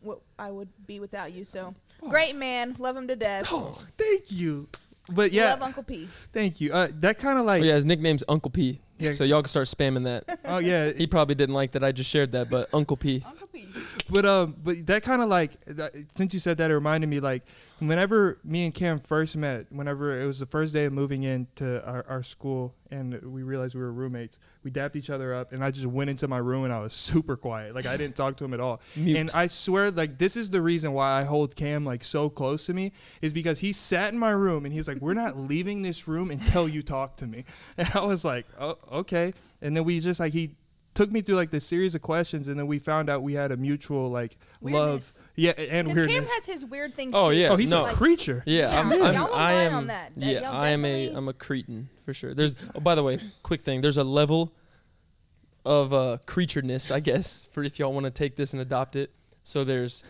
[0.01, 1.43] what I would be without you.
[1.43, 1.73] So
[2.07, 3.47] great man, love him to death.
[3.51, 4.69] Oh, thank you.
[5.09, 6.07] But yeah, Love Uncle P.
[6.33, 6.71] thank you.
[6.73, 8.81] Uh, that kind of like, oh yeah, his nickname's Uncle P.
[8.99, 9.13] Yeah.
[9.13, 10.39] So y'all can start spamming that.
[10.45, 13.23] oh yeah, He probably didn't like that I just shared that, but Uncle P.
[13.25, 13.66] Uncle P.
[14.09, 17.19] But um, but that kind of like that, since you said that, it reminded me
[17.19, 17.43] like
[17.79, 21.85] whenever me and Cam first met, whenever it was the first day of moving into
[21.85, 25.63] our, our school, and we realized we were roommates, we dapped each other up, and
[25.63, 28.37] I just went into my room and I was super quiet, like I didn't talk
[28.37, 28.81] to him at all.
[28.95, 29.17] Mute.
[29.17, 32.65] And I swear, like this is the reason why I hold Cam like so close
[32.67, 35.81] to me is because he sat in my room and he's like, "We're not leaving
[35.81, 37.43] this room until you talk to me."
[37.77, 40.55] And I was like, "Oh, okay." And then we just like he
[40.97, 43.51] took me through like this series of questions, and then we found out we had
[43.51, 47.11] a mutual like love, yeah, and Because Cam has his weird things.
[47.15, 47.37] Oh, too.
[47.37, 47.85] yeah, oh, he's no.
[47.85, 48.41] a creature.
[48.47, 49.75] Yeah, Yeah, I'm, I'm will I am.
[49.75, 50.11] on that.
[50.17, 52.33] That Yeah, I am a definitely- I'm a cretin for sure.
[52.33, 53.81] There's oh by the way, quick thing.
[53.81, 54.53] There's a level
[55.65, 59.11] of uh creatureness, I guess, for if y'all want to take this and adopt it.
[59.43, 60.03] So there's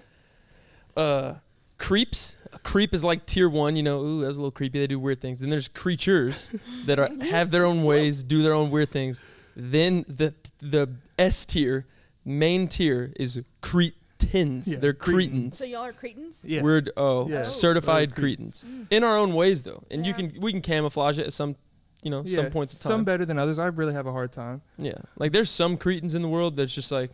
[0.95, 1.33] uh
[1.77, 2.37] creeps.
[2.53, 4.79] A creep is like tier one, you know, ooh, that's a little creepy.
[4.79, 5.41] They do weird things.
[5.41, 6.49] Then there's creatures
[6.85, 9.21] that are have their own ways, do their own weird things.
[9.59, 11.87] Then the the S tier,
[12.23, 14.67] main tier is cretins.
[14.67, 15.31] Yeah, They're cretins.
[15.31, 15.57] cretins.
[15.57, 16.45] So y'all are cretins.
[16.47, 16.61] Yeah.
[16.61, 17.41] We're oh Yeah.
[17.43, 21.25] certified Oh, cretins in our own ways though, and you can we can camouflage it
[21.27, 21.55] at some,
[22.03, 22.89] you know, some points of time.
[22.91, 23.57] Some better than others.
[23.57, 24.61] I really have a hard time.
[24.77, 27.09] yeah, like there's some cretins in the world that's just like,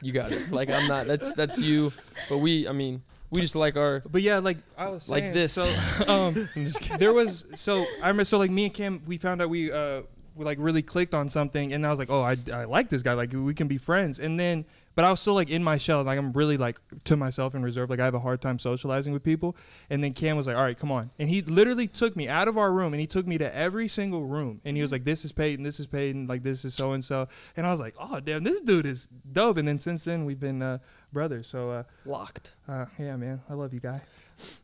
[0.00, 0.50] you got it.
[0.50, 1.06] Like I'm not.
[1.06, 1.92] That's that's you.
[2.30, 5.52] But we, I mean, we just like our But yeah, like I was Like this.
[5.52, 5.64] So
[6.10, 9.42] um, I'm just there was so I remember so like me and Cam we found
[9.42, 10.06] out we uh we
[10.44, 13.14] like really clicked on something and I was like oh I, I like this guy.
[13.14, 14.18] Like we can be friends.
[14.18, 14.64] And then
[14.96, 16.02] but I was still like in my shell.
[16.02, 19.12] Like I'm really like to myself and reserved like I have a hard time socializing
[19.12, 19.56] with people.
[19.88, 21.10] And then Cam was like all right come on.
[21.18, 23.88] And he literally took me out of our room and he took me to every
[23.88, 24.60] single room.
[24.64, 27.04] And he was like this is Peyton this is Peyton like this is so and
[27.04, 29.56] so and I was like oh damn this dude is dope.
[29.58, 30.78] And then since then we've been uh
[31.12, 31.46] brothers.
[31.48, 32.54] So uh, locked.
[32.68, 33.40] uh yeah man.
[33.48, 34.00] I love you guy.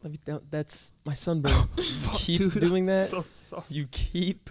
[0.02, 1.52] Me- that- That's my sunburn.
[1.76, 3.08] You keep dude, doing that.
[3.30, 3.62] so.
[3.68, 4.50] You keep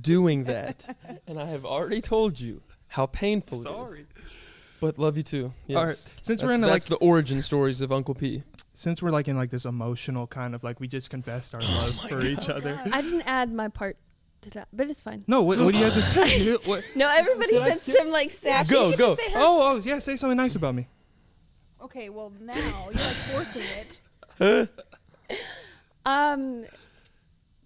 [0.00, 0.96] doing that,
[1.26, 4.06] and I have already told you how painful it sorry is.
[4.80, 5.52] But love you too.
[5.66, 5.76] Yes.
[5.76, 5.96] All right.
[5.96, 8.44] Since That's, we're in the, like the origin stories of Uncle P.
[8.74, 12.00] since we're like in like this emotional kind of like we just confessed our love
[12.08, 12.80] for each other.
[12.92, 13.96] I didn't add my part
[14.42, 15.24] to that, but it's fine.
[15.26, 16.52] No, what, what do you have to say?
[16.64, 16.84] what?
[16.94, 17.94] No, everybody Did said skip?
[17.96, 18.72] some like sassy.
[18.72, 19.16] Go, go.
[19.16, 19.98] Say Oh, oh, yeah.
[19.98, 20.86] Say something nice about me.
[21.82, 23.62] Okay, well now you're like forcing
[24.40, 24.68] it.
[26.06, 26.64] Um,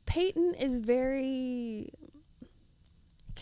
[0.05, 1.91] Peyton is very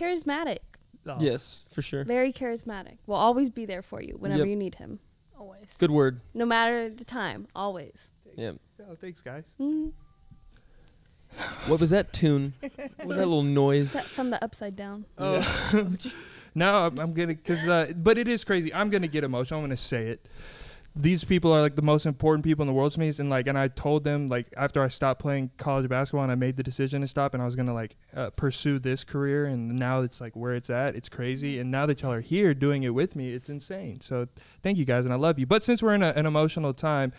[0.00, 0.58] charismatic.
[1.06, 1.16] Oh.
[1.18, 2.04] Yes, for sure.
[2.04, 2.98] Very charismatic.
[3.06, 4.48] Will always be there for you whenever Yep.
[4.48, 5.00] you need him.
[5.38, 5.72] Always.
[5.78, 6.20] Good word.
[6.34, 8.10] No matter the time, always.
[8.36, 8.52] Yeah.
[8.88, 9.54] Oh, thanks, guys.
[9.60, 9.92] Mm,
[11.66, 12.54] What was that tune?
[12.60, 13.92] What was that little noise?
[13.92, 15.06] that from the upside down.
[15.16, 15.40] Oh,
[16.54, 18.72] no, I'm, I'm gonna because uh, but it is crazy.
[18.74, 19.60] I'm gonna get emotional.
[19.60, 20.28] I'm gonna say it.
[21.00, 23.46] These people are like the most important people in the world to me, and like,
[23.46, 26.62] and I told them like after I stopped playing college basketball and I made the
[26.62, 30.20] decision to stop, and I was gonna like uh, pursue this career, and now it's
[30.20, 30.94] like where it's at.
[30.96, 34.00] It's crazy, and now that y'all are here doing it with me, it's insane.
[34.00, 34.28] So
[34.62, 35.46] thank you guys, and I love you.
[35.46, 37.12] But since we're in a, an emotional time,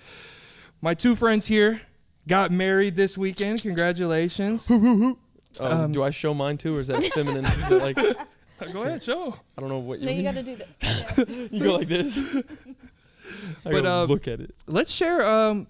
[0.81, 1.81] my two friends here
[2.27, 3.61] got married this weekend.
[3.61, 4.69] Congratulations.
[4.69, 5.17] Um,
[5.59, 7.45] Um, do I show mine too, or is that feminine?
[7.45, 8.17] Is that like
[8.73, 9.35] Go ahead, show.
[9.57, 10.05] I don't know what you.
[10.05, 11.47] No, you got to do that.
[11.51, 12.17] You go like this.
[13.65, 14.55] I But, gotta uh, look at it.
[14.67, 15.67] let's share um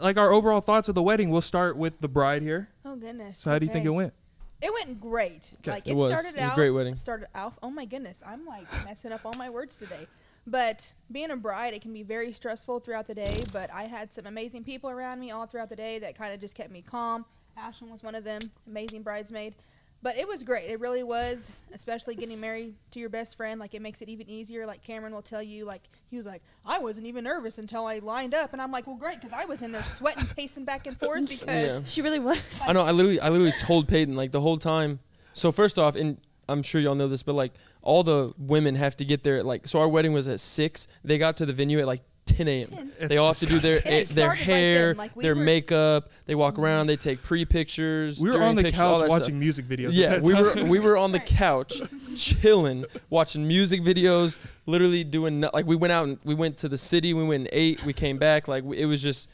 [0.00, 1.30] like our overall thoughts of the wedding.
[1.30, 2.68] We'll start with the bride here.
[2.84, 3.38] Oh goodness.
[3.38, 4.12] So how do you think it went?
[4.60, 5.50] It went great.
[5.60, 5.70] Okay.
[5.70, 6.10] Like It it, was.
[6.10, 6.54] started It was a out.
[6.56, 6.94] great wedding.
[6.94, 7.54] Started out.
[7.62, 10.06] Oh my goodness, I'm like messing up all my words today.
[10.46, 13.44] But being a bride, it can be very stressful throughout the day.
[13.52, 16.40] But I had some amazing people around me all throughout the day that kind of
[16.40, 17.24] just kept me calm.
[17.58, 19.54] Ashlyn was one of them, amazing bridesmaid.
[20.00, 20.70] But it was great.
[20.70, 23.58] It really was, especially getting married to your best friend.
[23.58, 24.64] Like it makes it even easier.
[24.64, 27.98] Like Cameron will tell you, like he was like, I wasn't even nervous until I
[27.98, 30.86] lined up, and I'm like, well, great, because I was in there sweating, pacing back
[30.86, 31.80] and forth because Yeah.
[31.86, 32.40] She really was.
[32.66, 32.82] I know.
[32.82, 35.00] I literally, I literally told Peyton like the whole time.
[35.32, 38.96] So first off, and I'm sure y'all know this, but like all the women have
[38.98, 39.66] to get there at like.
[39.66, 40.86] So our wedding was at six.
[41.02, 42.02] They got to the venue at like
[42.38, 42.92] 10 a.m.
[43.00, 43.92] They It's all have to do their disgusting.
[43.92, 46.10] And it eh, their started right hair, then, like, we their were- makeup.
[46.26, 46.62] They walk mm-hmm.
[46.64, 46.86] around.
[46.86, 48.20] They take pre pictures.
[48.20, 49.34] We were on the pictures, couch watching stuff.
[49.34, 49.88] music videos.
[49.88, 50.42] at Yeah, that we time.
[50.42, 51.26] were we were on the Right.
[51.26, 51.80] couch,
[52.16, 56.68] chilling, watching music videos, literally doing no- like we went out and we went to
[56.68, 57.12] the city.
[57.12, 57.84] We went and ate.
[57.84, 58.46] We came back.
[58.46, 59.28] Like it was just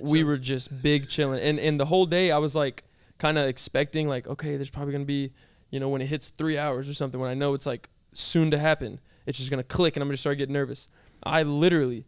[0.00, 1.40] we were just big chilling.
[1.40, 2.84] And and the whole day I was like
[3.18, 5.32] kind of expecting like okay, there's probably gonna be
[5.70, 8.50] you know when it hits three hours or something when I know it's like soon
[8.52, 9.00] to happen.
[9.26, 10.88] It's just gonna click and I'm gonna start getting nervous.
[11.22, 12.06] I literally,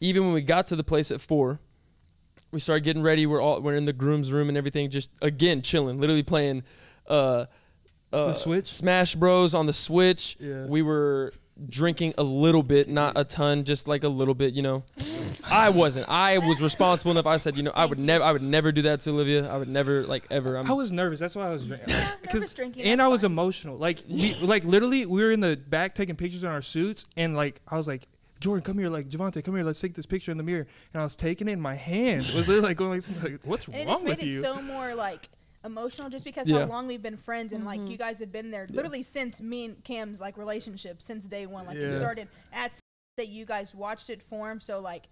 [0.00, 1.60] even when we got to the place at four,
[2.52, 3.26] we started getting ready.
[3.26, 6.62] We're all we're in the groom's room and everything, just again chilling, literally playing.
[7.06, 7.46] Uh,
[8.12, 8.66] uh, Switch?
[8.66, 10.36] Smash Bros on the Switch.
[10.40, 10.64] Yeah.
[10.66, 11.32] We were
[11.68, 14.84] drinking a little bit, not a ton, just like a little bit, you know.
[15.50, 16.08] I wasn't.
[16.08, 17.26] I was responsible enough.
[17.26, 19.50] I said, you know, I would never, I would never do that to Olivia.
[19.50, 20.56] I would never, like, ever.
[20.56, 21.18] I'm, I was nervous.
[21.20, 21.88] That's why I was drinking.
[21.94, 23.30] Yeah, Like, nervous drinking, and I was fine.
[23.32, 23.76] emotional.
[23.76, 27.34] Like, we, like literally, we were in the back taking pictures in our suits, and
[27.36, 28.06] like, I was like,
[28.40, 28.88] Jordan, come here.
[28.88, 29.64] Like, Javante, come here.
[29.64, 30.66] Let's take this picture in the mirror.
[30.92, 32.24] And I was taking it in my hand.
[32.24, 34.26] It was literally like going like, like what's And it wrong just made with it
[34.26, 34.40] you?
[34.40, 35.28] so more like
[35.64, 36.60] emotional just because Yeah.
[36.60, 37.90] how long we've been friends and like mm-hmm.
[37.90, 41.66] you guys have been there literally since me and Cam's like relationship since day one.
[41.66, 41.98] Like it Yeah.
[41.98, 42.78] started at
[43.16, 44.60] that you guys watched it form.
[44.60, 45.08] So like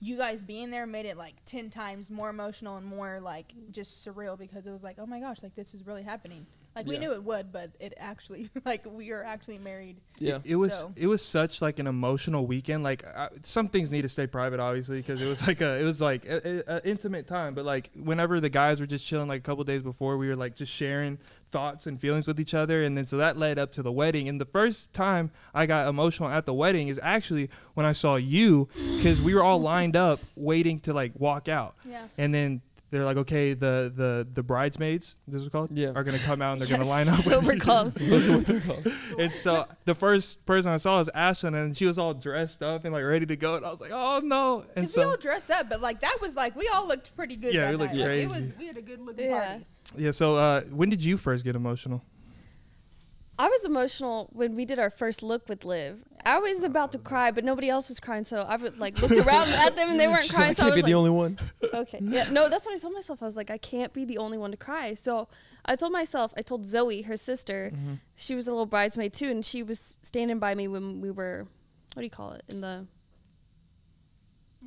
[0.00, 4.06] you guys being there made it like ten times more emotional and more like just
[4.06, 6.46] surreal because it was like, oh my gosh, like this is really happening.
[6.78, 7.00] Like we Yeah.
[7.00, 9.96] knew it would, but it actually like we are actually married.
[10.18, 10.38] yeah.
[10.44, 12.84] It was So- it was such like an emotional weekend.
[12.84, 15.84] Like I, some things need to stay private, obviously, because it was like a it
[15.84, 17.54] was like a, a, a intimate time.
[17.54, 20.36] But like whenever the guys were just chilling, like a couple days before, we were
[20.36, 21.18] like just sharing
[21.50, 24.28] thoughts and feelings with each other, and then so that led up to the wedding.
[24.28, 28.16] And the first time I got emotional at the wedding is actually when I saw
[28.16, 32.02] you, because we were all lined up waiting to like walk out, Yeah.
[32.18, 32.60] and then.
[32.90, 35.92] They're like, okay, the, the, the bridesmaids, this is called, Yeah.
[35.94, 37.20] are gonna come out and they're Yes, gonna line up.
[37.20, 37.60] so with we're you.
[37.60, 37.92] called.
[39.18, 42.84] And so the first person I saw was Ashlyn, and she was all dressed up
[42.84, 43.56] and like ready to go.
[43.56, 44.60] And I was like, oh no!
[44.60, 47.36] And Because we all dressed up, but like that was like we all looked pretty
[47.36, 47.52] good.
[47.52, 48.00] Yeah, that we looked night.
[48.06, 49.46] Like, it was we had a good looking Yeah.
[49.48, 49.64] party.
[49.98, 50.10] yeah.
[50.12, 52.02] So uh, when did you first get emotional?
[53.38, 56.02] I was emotional when we did our first look with Liv.
[56.26, 59.16] I was about to cry, but nobody else was crying, so I would like looked
[59.26, 60.50] around at them and they weren't She's crying.
[60.50, 61.38] like, so I I can't was be the only one.
[61.72, 63.22] okay, yeah, no, that's what I told myself.
[63.22, 64.94] I was like, I can't be the only one to cry.
[64.94, 65.28] So
[65.64, 67.94] I told myself, I told Zoe, her sister, Mm-hmm.
[68.16, 71.46] she was a little bridesmaid too, and she was standing by me when we were,
[71.94, 72.86] what do you call it, in the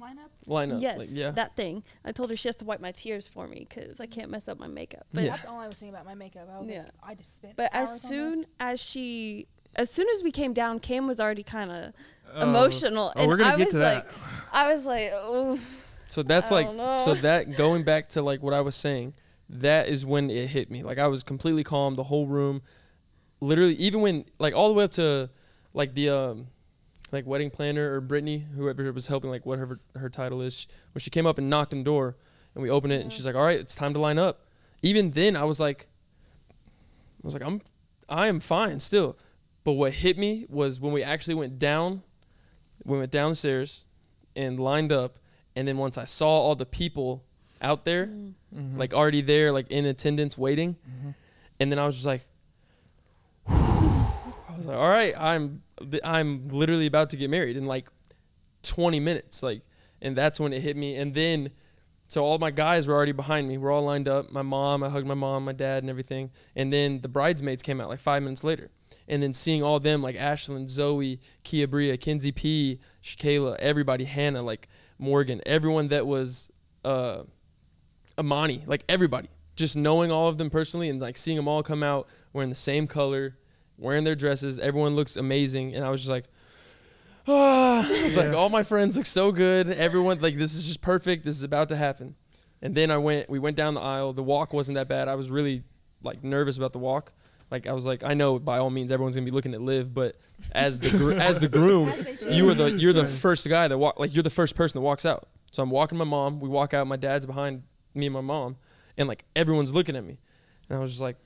[0.01, 0.29] Lineup.
[0.47, 0.81] Line up.
[0.81, 1.31] yes, Like, yeah.
[1.31, 1.83] that thing.
[2.03, 4.47] I told her she has to wipe my tears for me because I can't mess
[4.47, 5.05] up my makeup.
[5.13, 5.29] But Yeah.
[5.31, 6.49] That's all I was thinking about my makeup.
[6.51, 6.79] I was Yeah.
[6.83, 7.55] like, I just spent.
[7.55, 11.71] But as soon as she, as soon as we came down, Cam was already kind
[11.71, 11.93] of
[12.33, 12.41] Oh.
[12.43, 14.05] emotional, Oh, and we're gonna I get was to that.
[14.05, 14.13] like,
[14.53, 15.59] I was like, oh,
[16.09, 19.13] So that's I like so that going back to like what I was saying,
[19.49, 20.81] that is when it hit me.
[20.83, 22.61] Like I was completely calm, the whole room,
[23.41, 25.29] literally even when like all the way up to
[25.73, 26.47] like the um
[27.11, 31.09] like wedding planner or Brittany, whoever was helping, like whatever her title is, when she
[31.09, 32.15] came up and knocked on the door
[32.55, 34.45] and we opened it and she's like, All right, it's time to line up.
[34.81, 35.87] Even then I was like
[36.49, 37.61] I was like, I'm
[38.09, 39.17] I am fine still.
[39.63, 42.01] But what hit me was when we actually went down
[42.83, 43.85] we went downstairs
[44.35, 45.17] and lined up
[45.55, 47.23] and then once i saw all the people
[47.61, 48.75] out there Mhm.
[48.77, 51.13] like already there like in attendance waiting Mhm.
[51.59, 52.23] and then i was just like
[53.47, 55.61] i was like all right i'm
[56.03, 57.87] i'm literally about to get married in like
[58.63, 59.61] 20 minutes like
[60.01, 60.95] and that's when it hit me.
[60.95, 61.51] And then
[62.07, 63.57] so all my guys were already behind me.
[63.57, 64.31] We're all lined up.
[64.31, 66.31] My mom i hugged my mom my dad and everything.
[66.55, 68.71] And then the bridesmaids came out like five minutes later.
[69.07, 74.41] And then seeing all them like Ashlyn, Zoe, Kia Bria, Kinsey P, Shakayla, everybody, Hannah,
[74.41, 74.67] like
[74.97, 76.51] Morgan, everyone that was
[76.83, 77.23] uh
[78.17, 79.29] Amani, like everybody.
[79.55, 82.55] Just knowing all of them personally and like seeing them all come out wearing the
[82.55, 83.37] same color,
[83.81, 85.75] wearing their dresses, everyone looks amazing.
[85.75, 86.25] And I was just like,
[87.27, 89.67] ah, it's like all my friends look so good.
[89.69, 91.25] Everyone like this is just perfect.
[91.25, 92.15] This is about to happen.
[92.61, 94.13] And then I went, we went down the aisle.
[94.13, 95.07] The walk wasn't that bad.
[95.07, 95.63] I was really
[96.03, 97.13] like nervous about the walk.
[97.49, 99.93] Like I was like, I know by all means everyone's gonna be looking at Liv,
[99.93, 100.15] but
[100.53, 103.77] as the gr- as the groom, As you were the you're the first guy that
[103.77, 105.27] walk like you're the first person that walks out.
[105.51, 106.39] So I'm walking my mom.
[106.39, 106.87] We walk out.
[106.87, 107.63] My dad's behind
[107.93, 108.55] me and my mom,
[108.97, 110.17] and like everyone's looking at me,
[110.69, 111.17] and I was just like,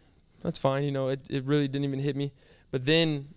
[0.46, 0.84] that's fine.
[0.84, 2.32] You know, it, it really didn't even hit me.
[2.72, 3.30] But then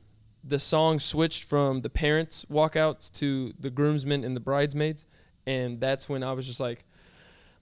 [0.44, 5.06] the song switched from the parents' walkouts to the groomsmen and the bridesmaids.
[5.46, 6.84] And that's when I was just like,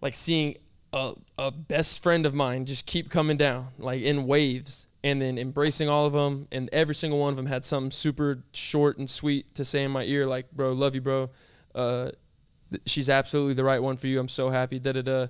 [0.02, 0.56] like seeing
[0.92, 5.38] a, a best friend of mine just keep coming down, like in waves, and then
[5.38, 6.48] embracing all of them.
[6.50, 9.90] And every single one of them had something super short and sweet to say in
[9.90, 11.30] my ear, like, bro, love you, bro.
[11.74, 12.10] Uh,
[12.70, 14.18] th- she's absolutely the right one for you.
[14.18, 14.78] I'm so happy.
[14.78, 15.26] Da da da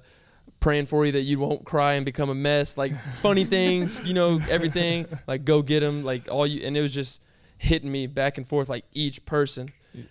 [0.60, 2.76] praying for you that you won't cry and become a mess.
[2.76, 5.06] Like funny things, you know, everything.
[5.26, 6.04] Like go get them.
[6.04, 7.22] Like all you, and it was just
[7.58, 9.68] hitting me back and forth like each person.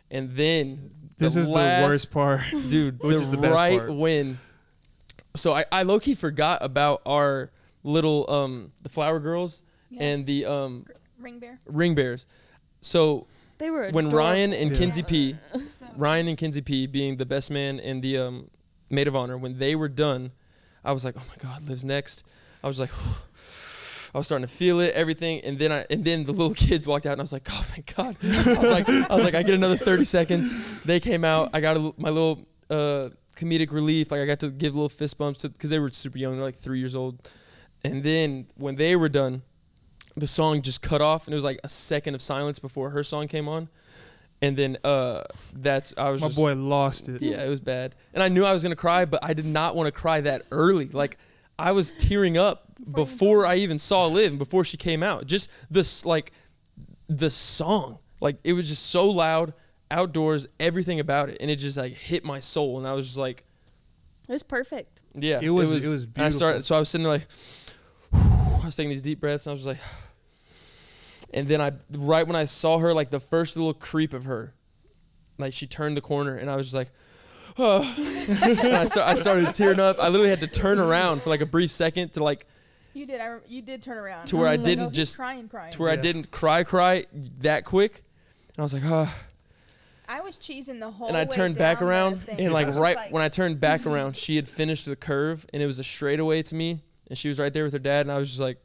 [0.10, 2.42] And then This is last- the worst part.
[2.70, 3.00] dude.
[3.04, 3.94] Which the, is the best right part.
[3.94, 4.40] when.
[5.36, 7.52] So I, I low key forgot about our
[7.84, 10.04] little um the flower girls Yeah.
[10.04, 10.86] and the um
[11.20, 11.60] Ring bear.
[11.66, 12.26] ring bears.
[12.82, 13.28] So
[13.58, 14.10] They were when.
[14.10, 14.78] Ryan and Yeah.
[14.78, 15.60] Kinsey P, So-
[15.98, 18.50] Ryan and Kinsey P being the best man and the um,
[18.96, 20.32] maid of honor, when they were done,
[20.84, 22.24] I was like, oh my God, Liv's next.
[22.64, 22.92] I was like,
[24.14, 26.88] I was starting to feel it, everything, and then I and then the little kids
[26.88, 28.16] walked out, and I was like, oh thank God.
[28.24, 30.54] I was like, I was like, I get another 30 seconds.
[30.84, 31.50] They came out.
[31.54, 34.12] I got a, my little uh, comedic relief.
[34.12, 36.46] Like I got to give little fist bumps to because they were super young, they're
[36.46, 37.30] like three years old.
[37.84, 39.44] And then when they were done,
[40.16, 43.04] the song just cut off, and it was like a second of silence before her
[43.04, 43.70] song came on.
[44.42, 45.24] And then uh,
[45.54, 47.22] that's I was My just, boy lost it.
[47.22, 47.96] yeah, it was bad.
[48.14, 50.44] And I knew I was gonna cry, but I did not want to cry that
[50.52, 50.88] early.
[50.88, 51.18] Like
[51.58, 52.64] I was tearing up
[52.94, 55.26] before I even saw Liv and before she came out.
[55.26, 56.32] Just this like
[57.08, 58.00] the song.
[58.22, 59.54] Like it was just so loud,
[59.90, 61.38] outdoors, everything about it.
[61.40, 62.78] And it just like hit my soul.
[62.78, 63.46] And I was just like,
[64.28, 65.02] It was perfect.
[65.14, 65.40] yeah.
[65.42, 67.28] It was- it was and I started so I was sitting there like
[68.14, 69.80] I was taking these deep breaths and I was just like
[71.34, 74.54] and then I right when I saw her, like the first little creep of her,
[75.38, 76.90] like she turned the corner and I was just like,
[77.58, 77.82] oh.
[78.30, 80.00] I, start, I started tearing up.
[80.00, 82.46] I literally had to turn around for like a brief second to like
[82.94, 83.20] You did.
[83.22, 84.28] I, rem- you did turn around.
[84.28, 85.74] To where I was like, didn't oh, he's just- crying, crying.
[85.74, 87.06] to where I didn't cry, cry
[87.40, 88.02] that quick.
[88.50, 89.14] And I was like, oh.
[90.08, 91.08] I was cheesing the whole.
[91.08, 93.86] And I way turned back around and like was just right when I turned back
[93.88, 96.82] around, she had finished the curve and it was a straightaway to me.
[97.08, 98.02] And she was right there with her dad.
[98.02, 98.58] And I was just like,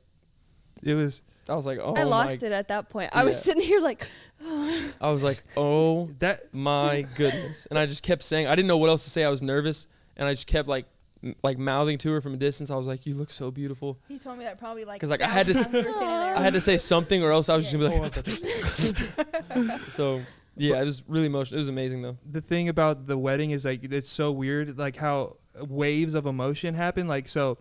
[0.83, 3.11] It was I was like, oh I my lost it at that point.
[3.13, 4.07] I was sitting here like,
[4.45, 7.67] I was like, oh that my goodness.
[7.71, 9.25] And I just kept saying, I didn't know what else to say.
[9.25, 10.87] I was nervous, and I just kept like,
[11.25, 12.71] m- like mouthing to her from a distance.
[12.71, 15.01] I was like, "You look so beautiful." He told me that probably like.
[15.01, 16.37] 'Cause, like, I had to s- thousand times we were standing there.
[16.37, 19.51] I had to say something, or else I was just Oh, gonna be like.
[19.57, 20.21] Oh, so
[20.57, 21.59] yeah, it was really emotional.
[21.59, 22.17] It was amazing though.
[22.31, 25.37] the thing about the wedding is like it's so weird like how
[25.69, 27.59] waves of emotion happen like so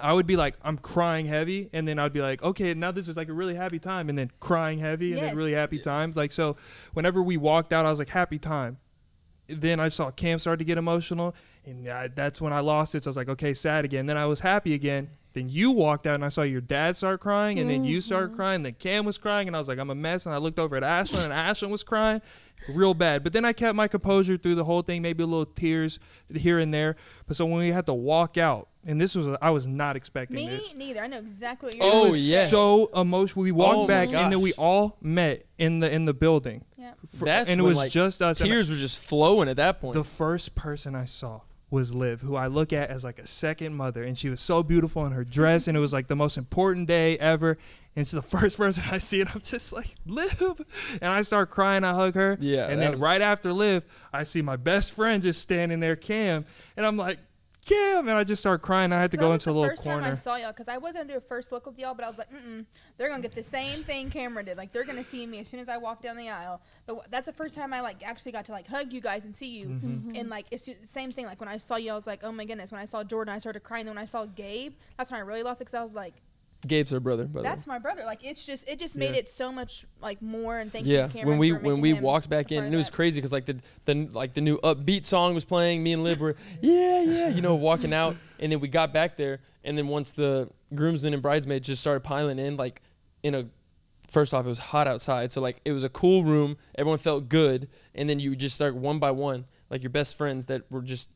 [0.00, 3.08] i would be like i'm crying heavy and then i'd be like okay now this
[3.08, 6.16] is like a really happy time and then crying heavy and then really happy times.
[6.16, 6.56] Like so
[6.94, 8.78] whenever we walked out i was like happy time.
[9.46, 11.34] Then i saw cam start to get emotional
[11.64, 13.04] and I, that's when i lost it.
[13.04, 14.06] So i was like okay sad again.
[14.06, 15.10] Then i was happy again.
[15.34, 18.28] Then you walked out and i saw your dad start crying and then you started
[18.28, 18.36] mm-hmm.
[18.36, 20.26] crying then cam was crying and i was like i'm a mess.
[20.26, 22.20] And i looked over at ashlyn and ashlyn was crying
[22.68, 23.22] real bad.
[23.24, 25.98] But then I kept my composure through the whole thing, maybe a little tears
[26.34, 26.96] here and there.
[27.26, 30.36] But so when we had to walk out, and this was I was not expecting
[30.36, 30.74] Me this.
[30.74, 31.00] neither.
[31.00, 31.84] I know exactly what you're.
[31.84, 32.50] Oh, it was yes.
[32.50, 33.42] so emotional.
[33.42, 36.64] We walked Oh, my back, and then we all met in the in the building.
[36.76, 36.92] Yeah.
[37.14, 38.40] For- That's and it when, was like, just us.
[38.40, 39.94] and Tears were just flowing at that point.
[39.94, 41.40] the first person I saw
[41.70, 44.62] was Liv, who I look at as like a second mother, and she was so
[44.62, 47.58] beautiful in her dress, and it was like the most important day ever.
[47.94, 50.62] And she's the first person I see, and I'm just like Liv,
[51.02, 51.84] and I start crying.
[51.84, 55.22] I hug her, Yeah, and then was- right after Liv, I see my best friend
[55.22, 56.46] just standing there, Cam,
[56.76, 57.18] and I'm like
[57.68, 58.92] Cam, and I just start crying.
[58.92, 60.68] I had to That go into a the little first time I saw y'all because
[60.68, 62.64] I wasn't gonna a first look with y'all, but I was like, mm
[62.96, 64.56] they're gonna get the same thing Cameron did.
[64.56, 66.60] Like they're gonna see me as soon as I walk down the aisle.
[66.86, 69.24] But wh- that's the first time I like actually got to like hug you guys
[69.24, 69.66] and see you.
[69.66, 70.16] Mm-hmm.
[70.16, 71.26] And like it's the same thing.
[71.26, 72.72] Like when I saw you, I was like, oh my goodness.
[72.72, 73.84] When I saw Jordan, I started crying.
[73.84, 76.14] Then when I saw Gabe, that's when I really lost it because I was like,
[76.66, 77.48] Gabe's her brother, by the way.
[77.50, 78.04] that's my brother.
[78.04, 79.20] Like it's just it just made Yeah.
[79.20, 80.58] it so much like more.
[80.58, 82.54] And thank yeah you, Cameron, when we for when making we him walked back a
[82.54, 82.92] in part and of it was that.
[82.96, 86.20] crazy because like the, the like the new upbeat song was playing me and liv
[86.20, 89.86] were yeah yeah you know walking out and then we got back there and then
[89.86, 92.82] once the groomsmen and bridesmaids just started piling in like
[93.22, 93.46] in a
[94.10, 97.28] first off it was hot outside so like it was a cool room everyone felt
[97.28, 100.80] good and then you just start one by one like your best friends that were
[100.82, 101.10] just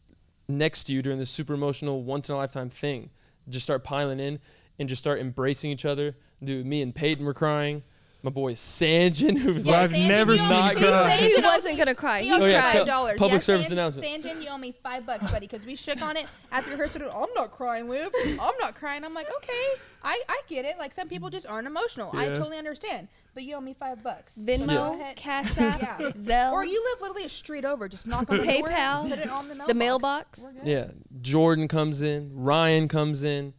[0.49, 3.11] next to you during this super emotional once in a lifetime thing
[3.49, 4.39] just start piling in
[4.79, 7.83] and just start embracing each other dude me and peyton were crying
[8.25, 10.87] my boy Sanjin, who was Yeah, like, I've Sanjin, never you owe seen me- you
[10.87, 11.17] you cry.
[11.19, 12.21] say he wasn't gonna cry.
[12.23, 13.19] He He owes Oh, yeah, five tell- dollars.
[13.19, 14.07] public yeah, service San- announcement.
[14.25, 17.03] Sanjin, you owe me five bucks, buddy, because we shook on it after rehearsal.
[17.11, 18.13] I'm not crying, Liv.
[18.41, 19.05] I'm not crying.
[19.05, 19.65] I'm like, okay,
[20.05, 20.79] I, I get it.
[20.79, 22.11] Like some people just aren't emotional.
[22.17, 23.09] I totally understand.
[23.35, 24.39] But you owe me five bucks.
[24.39, 25.17] Venmo, go ahead.
[25.17, 26.11] Cash App, Yeah.
[26.11, 27.89] Zelle, Or you live literally a street over.
[27.89, 29.67] Just knock on the door, PayPal, put it on the mailbox.
[29.67, 30.47] the mailbox.
[30.65, 30.91] Yeah,
[31.23, 33.55] Jordan comes in, Ryan comes in,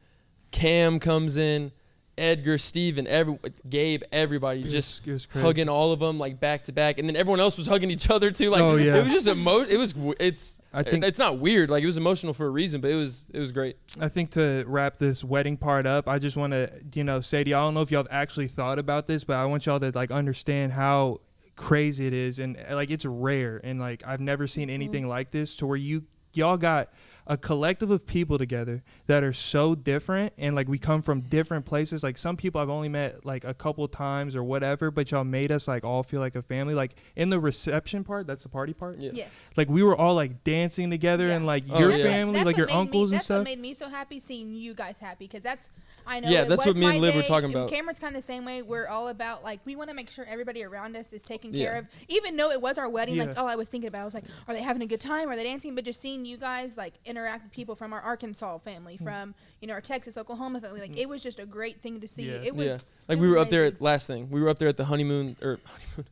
[0.54, 1.74] Cam comes in,
[2.18, 6.64] Edgar, Steven, every Gabe, everybody It just it was hugging all of them like back
[6.66, 8.52] to back, and then everyone else was hugging each other too.
[8.52, 8.98] Like Oh, yeah.
[8.98, 9.62] it was just emo.
[9.62, 11.72] It was it's I think- it's not weird.
[11.72, 13.78] Like it was emotional for a reason, but it was it was great.
[14.00, 17.44] I think to wrap this wedding part up, I just want to, you know, say
[17.44, 19.66] to y'all, I don't know if y'all have actually thought about this, but I want
[19.66, 21.20] y'all to like understand how
[21.56, 24.76] crazy it is and like it's rare and like I've never seen mm-hmm.
[24.76, 26.90] anything like this to where you y'all got
[27.26, 31.66] a collective of people together that are so different and like we come from different
[31.66, 35.24] places like some people I've only met like a couple times or whatever but y'all
[35.24, 38.50] made us like all feel like a family like in the reception part that's the
[38.50, 39.12] party part Yeah.
[39.14, 39.46] Yes.
[39.56, 41.36] like we were all like dancing together Yeah.
[41.38, 42.04] and like Oh, your yeah.
[42.04, 44.20] family That's like your made me- uncles and that's stuff what made me so happy
[44.20, 45.70] seeing you guys happy because that's
[46.06, 46.28] I know.
[46.30, 47.70] Yeah, that's what me and my Liv were talking about.
[47.70, 48.62] Cameron's kind of the same way.
[48.62, 51.66] We're all about like we want to make sure everybody around us is taken Yeah.
[51.66, 53.18] care of, even though it was our wedding.
[53.18, 53.40] Like Yeah.
[53.40, 55.30] all I was thinking about, I was like, are they having a good time?
[55.30, 55.76] Are they dancing?
[55.76, 59.04] But just seeing you guys like interact with people from our Arkansas family, Hmm.
[59.04, 62.08] from you know our Texas, Oklahoma family, like it was just a great thing to
[62.08, 62.24] see.
[62.30, 62.42] Yeah.
[62.50, 63.76] It was yeah, like it we was were up there amazing.
[63.78, 64.30] at last thing.
[64.30, 66.06] We were up there at the honeymoon or honeymoon,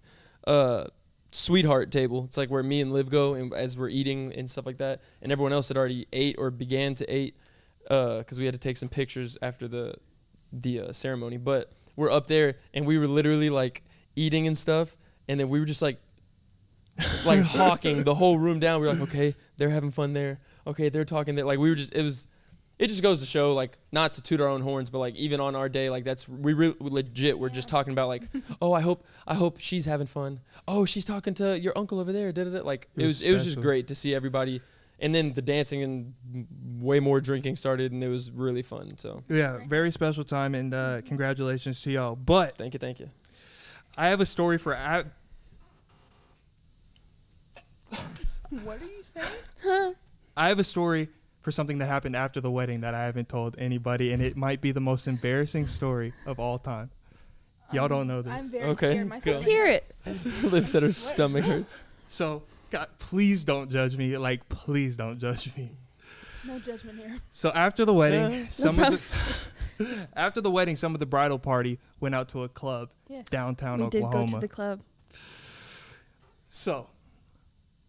[0.47, 0.83] uh,
[1.31, 2.25] sweetheart table.
[2.25, 5.01] It's like where me and Liv go, and as we're eating and stuff like that,
[5.21, 7.35] and everyone else had already ate or began to eat,
[7.83, 9.95] because we had to take some pictures after the
[10.53, 11.37] the uh, ceremony.
[11.37, 13.83] But we're up there, and we were literally like
[14.15, 14.97] eating and stuff,
[15.27, 15.99] and then we were just like.
[17.25, 18.81] like hawking the whole room down.
[18.81, 20.39] We were like, okay, they're having fun there.
[20.67, 22.27] Okay, they're talking that Like we were just, it was,
[22.79, 25.39] it just goes to show, like, not to toot our own horns, but like even
[25.39, 27.37] on our day, like that's we really legit.
[27.37, 28.23] We're just talking about like,
[28.61, 30.39] oh, I hope, I hope she's having fun.
[30.67, 32.31] Oh, she's talking to your uncle over there.
[32.31, 32.61] Da, da, da.
[32.63, 34.61] Like It it was was, it was just great to see everybody.
[34.99, 36.13] And then the dancing and
[36.79, 38.97] way more drinking started, and it was really fun.
[38.97, 42.15] So Yeah, very special time, and uh, congratulations to y'all.
[42.15, 43.09] But thank you, thank you.
[43.97, 44.75] I have a story for.
[44.75, 45.05] I,
[48.63, 49.95] What are you saying?
[50.35, 51.09] I have a story
[51.41, 54.61] for something that happened after the wedding that I haven't told anybody, and it might
[54.61, 56.91] be the most embarrassing story of all time.
[57.73, 58.33] Y'all don't know this.
[58.33, 59.07] I'm very Okay, scared.
[59.07, 59.31] My go.
[59.31, 59.91] Let's hear it.
[60.05, 60.43] hurts.
[60.43, 61.77] Liv said her stomach hurts.
[62.07, 64.17] So, God, please don't judge me.
[64.17, 65.71] Like, please don't judge me.
[66.45, 67.17] No judgment here.
[67.29, 68.89] So after the wedding, Uh, some of
[69.77, 73.25] the after the wedding, some of the bridal party went out to a club Yes.
[73.29, 74.81] downtown we did go to the club.
[76.47, 76.87] so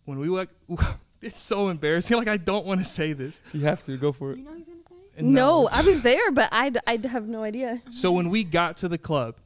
[0.04, 0.50] when we went,
[1.22, 2.16] it's so embarrassing.
[2.22, 3.40] Like I don't want to say this.
[3.52, 4.38] You have to go for it.
[4.38, 4.78] You know he's gonna
[5.16, 5.22] say?
[5.22, 7.82] No, I was there, but I I have no idea.
[7.90, 9.36] So when we got to the club,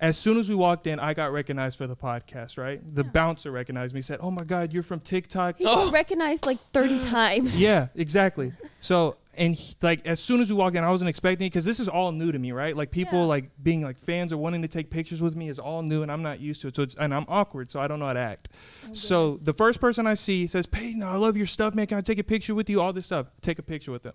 [0.00, 2.58] as soon as we walked in, I got recognized for the podcast.
[2.58, 4.02] Right, the bouncer recognized me.
[4.02, 7.60] Said, "Oh my God, you're from TikTok." He got recognized like 30 times.
[7.60, 8.52] yeah, exactly.
[8.80, 11.64] So and he, like as soon as we walked in, I wasn't expecting it because
[11.64, 12.76] this is all new to me, right?
[12.76, 13.24] Like people Yeah.
[13.26, 16.12] like being like fans or wanting to take pictures with me is all new, and
[16.12, 16.76] I'm not used to it.
[16.76, 18.48] So it's and I'm awkward, so I don't know how to act.
[18.88, 21.86] Oh, so the first person I see says, "Peyton, I love your stuff, man.
[21.86, 22.80] Can I take a picture with you?
[22.80, 23.26] All this stuff.
[23.40, 24.14] Take a picture with them."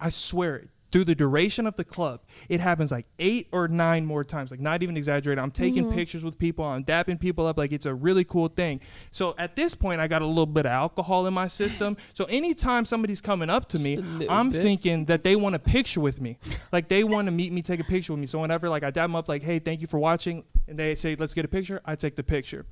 [0.00, 0.68] I swear it.
[0.92, 4.50] Through the duration of the club, it happens like eight or nine more times.
[4.50, 5.42] Like not even exaggerating.
[5.42, 6.64] I'm taking pictures with people.
[6.64, 7.58] I'm dapping people up.
[7.58, 8.80] Like it's a really cool thing.
[9.10, 11.96] So at this point, I got a little bit of alcohol in my system.
[12.14, 13.98] So anytime somebody's coming up to me,
[14.30, 14.62] I'm bit.
[14.62, 16.38] thinking that they want a picture with me.
[16.72, 18.26] Like they want to meet me, take a picture with me.
[18.26, 20.94] So whenever like I dap them up, like, hey, thank you for watching, and they
[20.94, 22.66] say, let's get a picture, I take the picture.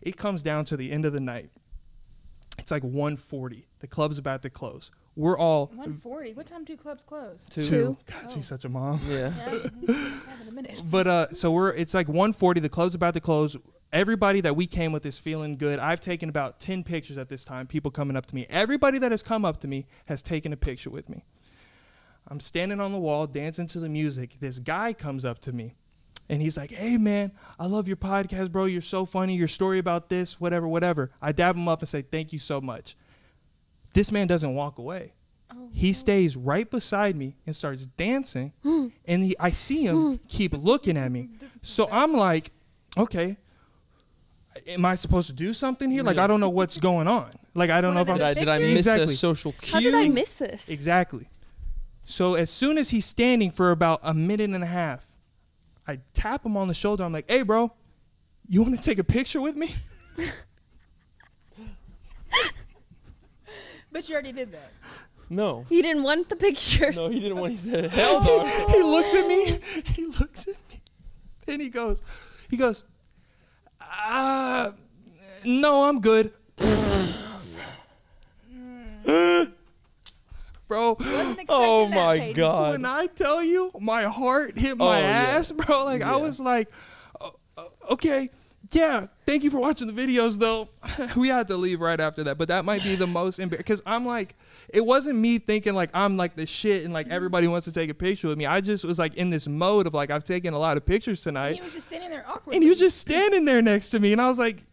[0.00, 1.50] It comes down to the end of the night.
[2.58, 3.64] It's like 1:40.
[3.80, 4.90] The club's about to close.
[5.14, 6.32] We're all 140.
[6.34, 7.44] What time do clubs close?
[7.50, 7.60] Two.
[7.68, 7.96] Two.
[8.06, 8.34] God, Oh.
[8.34, 9.00] she's such a mom.
[9.06, 9.32] Yeah.
[9.52, 9.68] Yeah,
[10.48, 10.82] a minute.
[10.90, 12.62] But uh, so we're it's like 1:40.
[12.62, 13.56] The club's about to close.
[13.92, 15.78] Everybody that we came with is feeling good.
[15.78, 17.66] I've taken about 10 pictures at this time.
[17.66, 18.46] People coming up to me.
[18.48, 21.24] Everybody that has come up to me has taken a picture with me.
[22.26, 24.36] I'm standing on the wall dancing to the music.
[24.40, 25.74] This guy comes up to me.
[26.30, 28.64] And he's like, "Hey man, I love your podcast, bro.
[28.64, 29.36] You're so funny.
[29.36, 32.58] Your story about this, whatever, whatever." I dab him up and say, "Thank you so
[32.62, 32.96] much."
[33.94, 35.12] This man doesn't walk away.
[35.54, 40.52] Oh, he stays right beside me and starts dancing, and he, I see him keep
[40.56, 41.30] looking at me.
[41.60, 42.52] So I'm like,
[42.96, 43.36] "Okay,
[44.66, 46.02] am I supposed to do something here?
[46.02, 47.32] Like I don't know what's going on.
[47.54, 49.14] Like I don't know if I'm Did I, did I miss Exactly.
[49.14, 49.72] a social cue?
[49.74, 50.68] How did I miss this?
[50.68, 51.28] Exactly.
[52.04, 55.06] So as soon as he's standing for about a minute and a half,
[55.86, 57.04] I tap him on the shoulder.
[57.04, 57.72] I'm like, "Hey, bro,
[58.48, 59.74] you want to take a picture with me?"
[63.92, 64.72] But you already did that.
[65.30, 65.64] No.
[65.68, 66.90] He didn't want the picture.
[66.92, 67.52] No, he didn't want.
[67.52, 69.58] He said, "Hell no." he looks at me.
[69.94, 70.80] He looks at me,
[71.48, 72.02] and he goes,
[72.50, 72.84] he goes,
[73.80, 74.72] uh,
[75.44, 76.32] no, I'm good.
[80.68, 80.96] Bro,
[81.50, 82.34] Oh my Peyton.
[82.34, 82.70] god.
[82.72, 85.06] when I tell you, my heart hit my Oh, yeah.
[85.36, 85.84] ass, bro.
[85.84, 86.72] Like I was like,
[87.20, 88.30] "O- o- okay,
[88.72, 90.68] yeah, thank you for watching the videos though.
[91.16, 93.82] we had to leave right after that, but that might be the most embarrassing because
[93.86, 94.34] I'm like,
[94.68, 97.90] it wasn't me thinking like I'm like the shit and like everybody wants to take
[97.90, 98.46] a picture with me.
[98.46, 101.20] I just was like in this mode of like I've taken a lot of pictures
[101.20, 101.48] tonight.
[101.48, 102.56] And tonight, he was just standing there awkwardly.
[102.56, 104.64] and he was just standing there next to me, and I was like,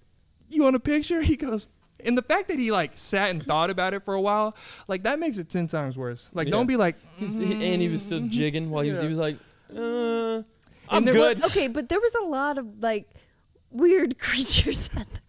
[0.49, 1.67] "You want a picture?" He goes.
[2.01, 4.55] And the fact that he like sat and thought about it for a while,
[4.87, 6.29] like that makes it ten times worse.
[6.33, 6.51] Like, Yeah.
[6.51, 9.01] don't be like, He's, he, and he was still jigging while he was.
[9.01, 9.35] He was like,
[9.75, 10.43] uh,
[10.87, 11.43] I'm there- good.
[11.43, 13.09] Okay, but there was a lot of like
[13.71, 14.89] weird creatures.
[14.95, 15.19] At the,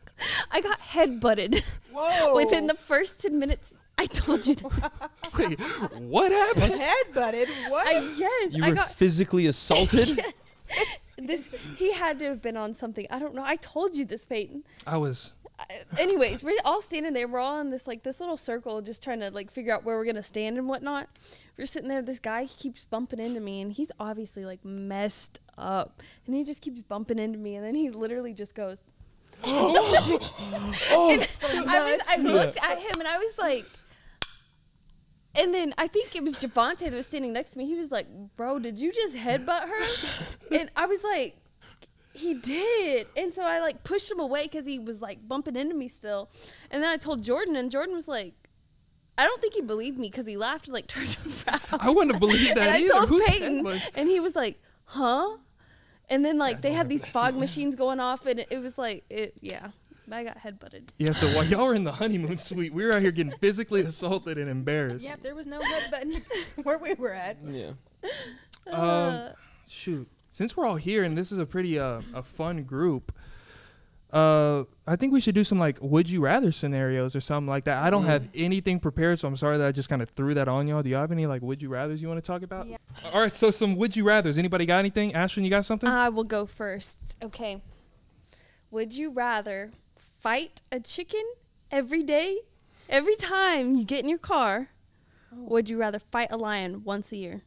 [0.51, 1.63] I got head butted
[1.93, 2.35] Whoa.
[2.37, 3.77] within the first ten minutes.
[3.99, 5.11] I told you that.
[5.39, 5.61] Wait,
[5.99, 6.81] what happened?
[6.81, 7.49] head butted.
[7.69, 7.87] What?
[7.87, 10.21] I, yes, You I were got physically assaulted.
[11.19, 11.51] this.
[11.77, 13.07] He had to have been on something.
[13.11, 13.43] I don't know.
[13.45, 14.65] I told you this, Peyton.
[14.87, 15.35] I was.
[15.99, 17.29] Anyways, we're all standing there.
[17.29, 19.97] We're all in this like this little circle, just trying to like figure out where
[19.97, 21.09] we're gonna stand and whatnot.
[21.57, 22.03] We're sitting there.
[22.03, 26.63] This guy keeps bumping into me, and he's obviously like messed up, and he just
[26.63, 28.83] keeps bumping into me, and then he literally just goes.
[29.43, 30.19] Oh,
[30.91, 31.27] oh,
[31.67, 32.01] I was.
[32.09, 33.65] I looked at him, and I was like.
[35.33, 37.65] And then I think it was Javante that was standing next to me.
[37.65, 39.85] He was like, "Bro, did you just headbutt her?"
[40.59, 41.40] and I was like,
[42.13, 45.75] "He did." And so I like pushed him away because he was like bumping into
[45.75, 46.31] me still.
[46.71, 48.35] And then I told Jordan, and Jordan was like,
[49.19, 52.13] "I don't think he believed me because he laughed and like turned around." I wouldn't
[52.13, 52.93] have believed that and I either.
[52.93, 55.37] told Who's Peyton, headbutt- and he was like, "Huh?"
[56.09, 59.35] And then like they had these fog machines going off, and it was like, it
[59.41, 59.69] yeah,
[60.11, 60.89] I got headbutted.
[60.99, 63.83] Yeah, so while y'all were in the honeymoon suite, we were out here getting physically
[63.83, 65.05] assaulted and embarrassed.
[65.05, 66.21] Yep, there was no head button
[66.65, 67.37] where we were at.
[67.47, 67.71] yeah.
[68.67, 69.35] Uh, Um,
[69.69, 73.13] shoot, since we're all here and this is a pretty uh, a fun group,
[74.13, 77.65] uh, I think we should do some like would you rather scenarios or something like
[77.65, 77.83] that.
[77.83, 78.09] I don't Mm.
[78.09, 80.83] have anything prepared, so I'm sorry that I just kind of threw that on y'all.
[80.83, 82.67] Do y'all have any like would you rather's you want to talk about?
[82.67, 82.77] Yeah.
[83.13, 84.37] All right, so some would you rather's.
[84.39, 85.15] Anybody got anything?
[85.15, 85.89] Ashton, you got something?
[85.89, 87.17] I will go first.
[87.23, 87.63] Okay.
[88.73, 91.23] Would you rather fight a chicken
[91.71, 92.39] every day,
[92.89, 94.71] every time you get in your car?
[95.33, 97.43] Or would you rather fight a lion once a year?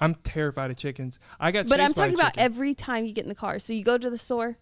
[0.00, 1.18] I'm terrified of chickens.
[1.40, 2.42] I got But I'm chased by a talking about chicken.
[2.44, 3.58] every time you get in the car.
[3.58, 4.58] So you go to the store,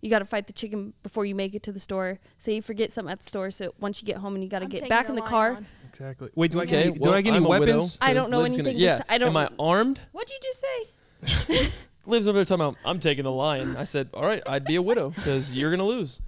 [0.00, 2.18] you got to fight the chicken before you make it to the store.
[2.38, 4.58] Say you forget something at the store, so once you get home and you got
[4.60, 5.52] to get back the in the car.
[5.56, 5.66] on.
[5.88, 6.30] exactly.
[6.34, 7.96] Wait, do I get any, well, do I get any I'm weapons?
[8.00, 9.02] I don't know Liv's gonna- anything Yeah.
[9.08, 10.00] I don't- Am I armed?
[10.12, 11.68] What'd you just say?
[12.06, 13.76] Liv's over there talking about, I'm taking the lion.
[13.76, 16.20] I said, all right, I'd be a widow because you're going to lose.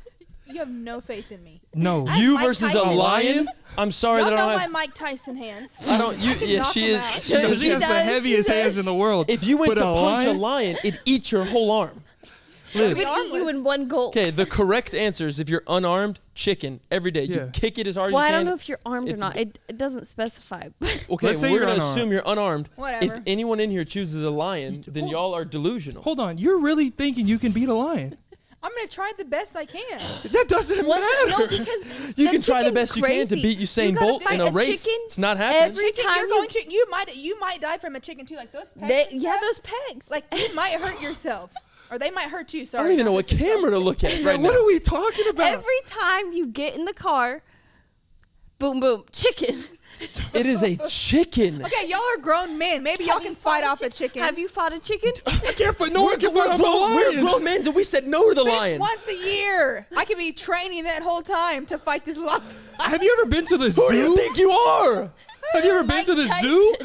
[0.49, 1.61] You have no faith in me.
[1.75, 2.07] No.
[2.07, 3.49] I- You Mike versus a lion?
[3.77, 4.73] I'm sorry Y'all that I know don't know my have.
[4.73, 5.77] Mike Tyson hands.
[5.87, 6.19] I don't.
[6.19, 7.03] You, yeah, Knock she him is.
[7.03, 7.13] out.
[7.15, 7.63] She She does.
[7.63, 8.79] She has the does, heaviest hands does.
[8.79, 9.27] in the world.
[9.29, 10.39] If you went But to a punch a lion?
[10.41, 12.03] lion, it'd eat your whole arm.
[12.75, 12.97] It Liv.
[12.99, 14.09] would eat you in one gulp.
[14.17, 17.25] Okay, the correct answer is if you're unarmed, chicken every day.
[17.25, 17.45] Yeah.
[17.45, 19.13] You kick it as hard Well, as I you don't know if you're armed or
[19.13, 19.37] It's not.
[19.37, 20.69] It, it doesn't specify.
[20.83, 21.99] okay, Let's say we're you're gonna unarmed.
[21.99, 22.69] assume you're unarmed.
[22.77, 23.15] Whatever.
[23.15, 26.03] If anyone in here chooses a lion, then y'all are delusional.
[26.03, 28.19] Hold on, you're really thinking you can beat a lion?
[28.67, 30.01] I'm gonna try the best I can.
[30.33, 31.01] That doesn't What?
[31.01, 31.43] matter.
[31.43, 31.85] No, because
[32.19, 33.43] You the can try the chicken's best you can to crazy.
[33.43, 34.85] beat Usain gotta Bolt in fight a race.
[34.85, 35.63] chicken It's not happening.
[35.63, 38.27] every Chicken, time you're you- going to you might you might die from a chicken
[38.27, 38.37] too.
[38.37, 38.89] Like those pegs.
[38.89, 39.61] They, and yeah, stuff, those
[39.91, 40.11] pegs.
[40.11, 41.53] like you might hurt yourself,
[41.91, 42.67] or they might hurt you.
[42.67, 42.81] Sorry.
[42.81, 42.89] I Sorry.
[42.89, 44.47] don't even know what camera to look at right now.
[44.49, 45.47] what are we talking about?
[45.53, 47.43] every time you get in the car,
[48.59, 49.63] boom, boom, chicken.
[50.35, 51.65] It is a chicken.
[51.65, 52.83] Okay, y'all are grown men.
[52.83, 54.23] Maybe y'all can fight fought off a chicken.
[54.23, 55.13] Have you fought a chicken?
[55.27, 55.93] I can't fight.
[55.93, 57.21] No one can We're, fight off a grown, we're lion.
[57.25, 58.81] grown men, and we said no to the But it's lion.
[58.81, 59.87] once a year.
[59.97, 62.43] I could be training that whole time to fight this lion.
[62.81, 64.17] Have you ever been to the Who do you zoo?
[64.17, 65.11] think you are?
[65.53, 66.49] Have you ever been to the Tyson.
[66.49, 66.77] zoo?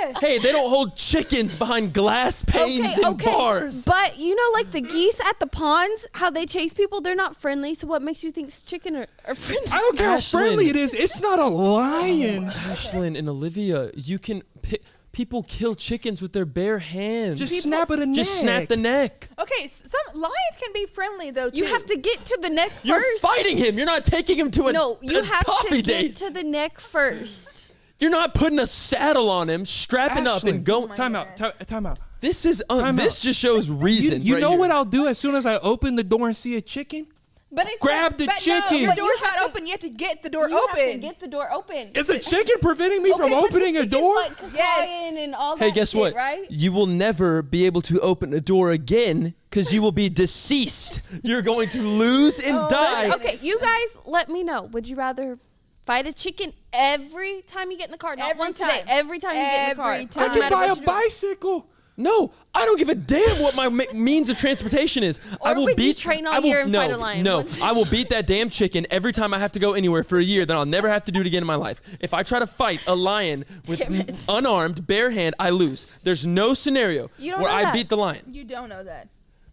[0.00, 0.12] Yeah.
[0.20, 3.84] Hey, they don't hold chickens behind glass panes and bars.
[3.84, 7.36] But you know, like the geese at the ponds, how they chase people, they're not
[7.36, 7.74] friendly.
[7.74, 9.70] So what makes you think chicken are, are friendly?
[9.70, 10.94] I don't care how friendly it is.
[10.94, 12.46] It's not a lion.
[12.46, 14.82] Oh, Ashlyn and Olivia, you can pick.
[15.12, 17.38] People kill chickens with their bare hands.
[17.38, 18.16] Just snap at the neck.
[18.16, 19.30] Just snap the neck.
[19.38, 21.56] Okay, some lions can be friendly though too.
[21.56, 23.22] You have to get to the neck You're first.
[23.22, 23.78] fighting him.
[23.78, 26.16] You're not taking him to a, no, you a have coffee to get date.
[26.16, 27.55] to the neck first.
[27.98, 30.50] You're not putting a saddle on him, strapping up, Ashlyn.
[30.50, 30.90] and going.
[30.90, 31.36] Oh time out.
[31.36, 31.98] Time, time out.
[32.20, 33.22] This is un- Time this out.
[33.22, 34.22] just shows reason.
[34.22, 34.58] you right know here.
[34.58, 37.06] what I'll do as soon as I open the door and see a chicken?
[37.52, 38.60] But it's Grab the but chicken.
[38.60, 39.66] No, the But you door's have not to- open.
[39.66, 40.78] You have to get the door you open.
[40.80, 41.92] have to get the door open.
[41.94, 44.16] Is a chicken preventing me from Okay, but the opening a chicken's, door?
[44.16, 45.14] Like Yes.
[45.16, 46.14] and all Hey, that guess shit, what?
[46.14, 46.50] Right?
[46.50, 51.00] You will never be able to open a door again because you will be deceased.
[51.22, 53.10] You're going to lose and Oh, die.
[53.14, 54.62] Okay, you guys, let me know.
[54.64, 55.38] Would you rather
[55.86, 58.16] fight a chicken every time you get in the car?
[58.16, 58.78] Not Every once a day.
[58.80, 58.84] time.
[58.88, 59.92] Every time you get in the car.
[59.94, 61.68] Every Doesn't I can buy a bicycle.
[61.98, 65.18] No, I don't give a damn what my means of transportation is.
[65.42, 65.96] I will would you beat.
[65.96, 67.22] train all I will, year and no, fight a lion?
[67.22, 70.18] No, I will beat that damn chicken every time I have to go anywhere for
[70.18, 70.44] a year.
[70.44, 71.80] Then I'll never have to do it again in my life.
[71.98, 74.10] If I try to fight a lion with Damn it.
[74.10, 75.86] m- unarmed, bare hand, I lose.
[76.02, 77.72] There's no scenario You don't where know I that.
[77.72, 78.24] beat the lion.
[78.30, 79.08] You don't know that.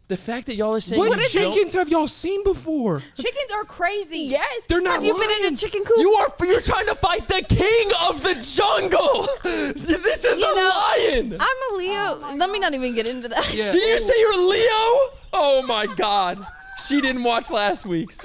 [0.09, 3.01] The fact that y'all are saying What you don't- chickens have y'all seen before?
[3.15, 4.19] Chickens are crazy.
[4.19, 4.61] Yes.
[4.67, 5.61] They're not Have you been in a lions.
[5.61, 5.97] chicken coop?
[5.97, 9.27] You are you're trying to fight the king of the jungle.
[9.43, 11.37] this is You a know, lion.
[11.39, 12.35] I'm a Leo.
[12.35, 13.53] Let me not even get into that.
[13.53, 13.71] Yeah.
[13.73, 15.13] Did you say you're Leo?
[15.31, 16.45] Oh my god.
[16.85, 18.19] She didn't watch last week's.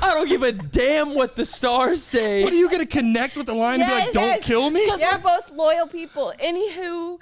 [0.00, 2.44] I don't give a damn what the stars say.
[2.44, 4.44] What are you gonna connect with the lion and be like, Yes, "Don't yes.
[4.46, 4.84] kill me"?
[4.84, 6.32] Because we're both loyal people.
[6.38, 7.18] Anywho,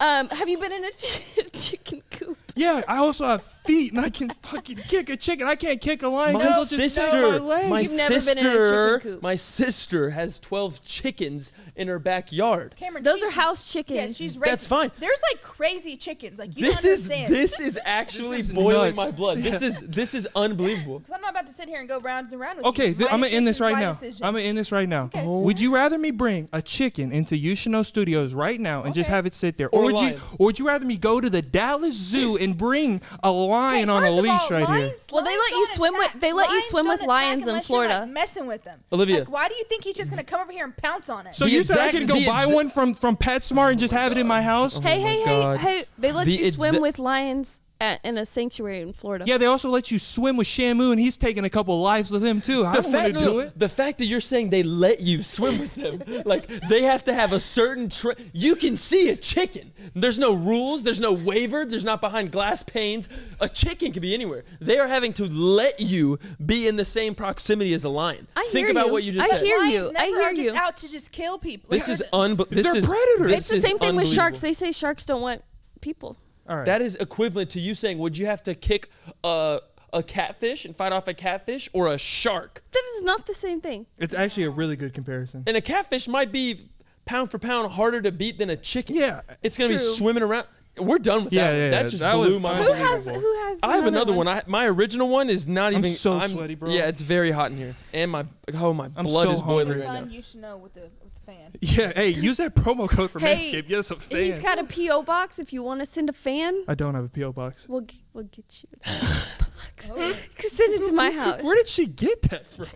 [0.00, 0.90] um, have you been in a
[1.52, 2.36] chicken coop?
[2.58, 5.46] Yeah, I also have feet and I can fucking kick a chicken.
[5.46, 7.70] I can't kick a lion my because they'll just snap sister, my leg.
[7.70, 9.22] my You've never been in a sister, chicken coop.
[9.22, 12.74] my sister has 12 chickens in her backyard.
[12.76, 13.96] Cameron, Those are house chickens.
[13.98, 14.50] Yeah, she's raised.
[14.52, 14.90] That's fine.
[14.98, 16.38] There's like crazy chickens.
[16.38, 19.10] Like you This don't is this is actually This is boiling nuts.
[19.10, 19.38] my blood.
[19.38, 20.98] This is this is unbelievable.
[21.08, 22.94] Because I'm not about to sit here and go round and round with Okay, you.
[22.94, 23.92] th- I'm gonna end this right now.
[23.92, 24.24] decision.
[24.24, 25.04] I'm gonna end this right now.
[25.04, 25.22] Okay.
[25.24, 25.40] Oh.
[25.40, 28.94] Would you rather me bring a chicken into You Should Know Studios right now and
[28.94, 30.14] just have it sit there, Or or would lion.
[30.14, 33.57] you, or would you rather me go to the Dallas Zoo and bring a lion
[33.66, 34.94] Okay, on a leash all, right here?
[35.12, 37.48] Well, they let you don't swim with- they let you Lions swim with lions in
[37.50, 38.06] unless you're, like, Florida.
[38.12, 38.80] messing with them.
[38.92, 39.18] Olivia.
[39.20, 41.34] Like, why do you think he's just gonna come over here and pounce on it?
[41.34, 43.92] So The you said I could go buy exa- one from from PetSmart and just
[43.94, 44.78] have it in my house?
[44.78, 45.60] Hey, Oh my hey, God.
[45.60, 45.84] hey, hey!
[45.98, 49.24] They let The you swim with lions at, in a sanctuary in Florida.
[49.26, 52.24] Yeah, they also let you swim with Shamu, and he's taking a couple lives with
[52.24, 52.64] him too.
[52.66, 53.58] I the don't want fact, to do no, it.
[53.58, 57.14] the fact that you're saying they let you swim with them, like they have to
[57.14, 57.88] have a certain.
[57.88, 59.72] Tra- you can see a chicken.
[59.94, 60.82] There's no rules.
[60.82, 61.64] There's no waiver.
[61.64, 63.08] There's not behind glass panes.
[63.40, 64.44] A chicken can be anywhere.
[64.60, 68.26] They are having to let you be in the same proximity as a lion.
[68.36, 68.92] I Think hear about you.
[68.92, 69.36] what you just said.
[69.36, 69.46] I said.
[69.46, 69.92] hear Lions you.
[69.96, 70.54] I never hear are just you.
[70.56, 71.70] out to just kill people.
[71.70, 73.30] This is just- unbe- This They're is predators.
[73.30, 74.40] this It's the same thing with sharks.
[74.40, 75.42] They say sharks don't want
[75.80, 76.16] people.
[76.48, 76.64] All right.
[76.66, 78.90] That is equivalent to you saying, "Would you have to kick
[79.24, 79.60] a
[79.92, 83.60] a catfish and fight off a catfish or a shark?" That is not the same
[83.60, 83.86] thing.
[83.98, 85.44] it's actually a really good comparison.
[85.46, 86.70] And a catfish might be
[87.04, 88.96] pound for pound harder to beat than a chicken.
[88.96, 89.84] Yeah, it's gonna be true.
[89.84, 90.46] swimming around.
[90.80, 91.50] We're done with Yeah, that.
[91.52, 91.58] one.
[91.60, 91.88] yeah, that yeah.
[91.88, 92.78] just That blew was my Who mind.
[92.80, 93.58] has who has?
[93.64, 94.28] I have another one.
[94.28, 95.96] I, my original one is not even I'm even.
[95.96, 96.70] so sweaty, bro.
[96.70, 99.66] Yeah, it's very hot in here, and my oh my I'm blood so is boiling
[99.68, 99.80] hungry.
[99.86, 100.14] right fun now.
[100.14, 100.97] you should know with the, with the
[101.32, 101.52] fan.
[101.60, 103.68] Yeah, hey, use that promo code for Hey, Manscaped.
[103.68, 104.24] Get us a fan.
[104.24, 105.38] He's got a PO box.
[105.38, 107.68] If you want to send a fan, I don't have a PO box.
[107.68, 108.68] we'll g- we'll get you.
[108.84, 109.90] A box.
[109.94, 110.16] Oh.
[110.38, 111.42] send it to my house.
[111.42, 112.66] Where did she get that from?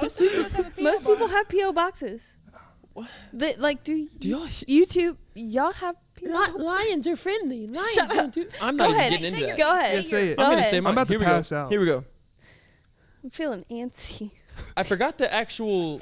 [0.00, 1.32] Most people have PO Most people box.
[1.32, 2.22] have PO boxes.
[3.32, 4.46] The, like, do, Do y'all?
[4.46, 5.16] YouTube?
[5.34, 7.66] Y'all have PO lions are friendly.
[7.66, 8.16] Lions Shut up.
[8.16, 8.46] don't do.
[8.60, 9.10] I'm Go not ahead.
[9.12, 9.58] getting into your- that.
[9.58, 9.94] Go ahead.
[10.04, 10.36] Yeah, say it.
[10.36, 10.70] Go I'm gonna ahead.
[10.70, 11.56] say I'm about to Here we pass go.
[11.56, 11.70] out.
[11.70, 12.04] Here we go.
[13.24, 14.32] I'm feeling antsy.
[14.76, 16.00] I forgot the actual.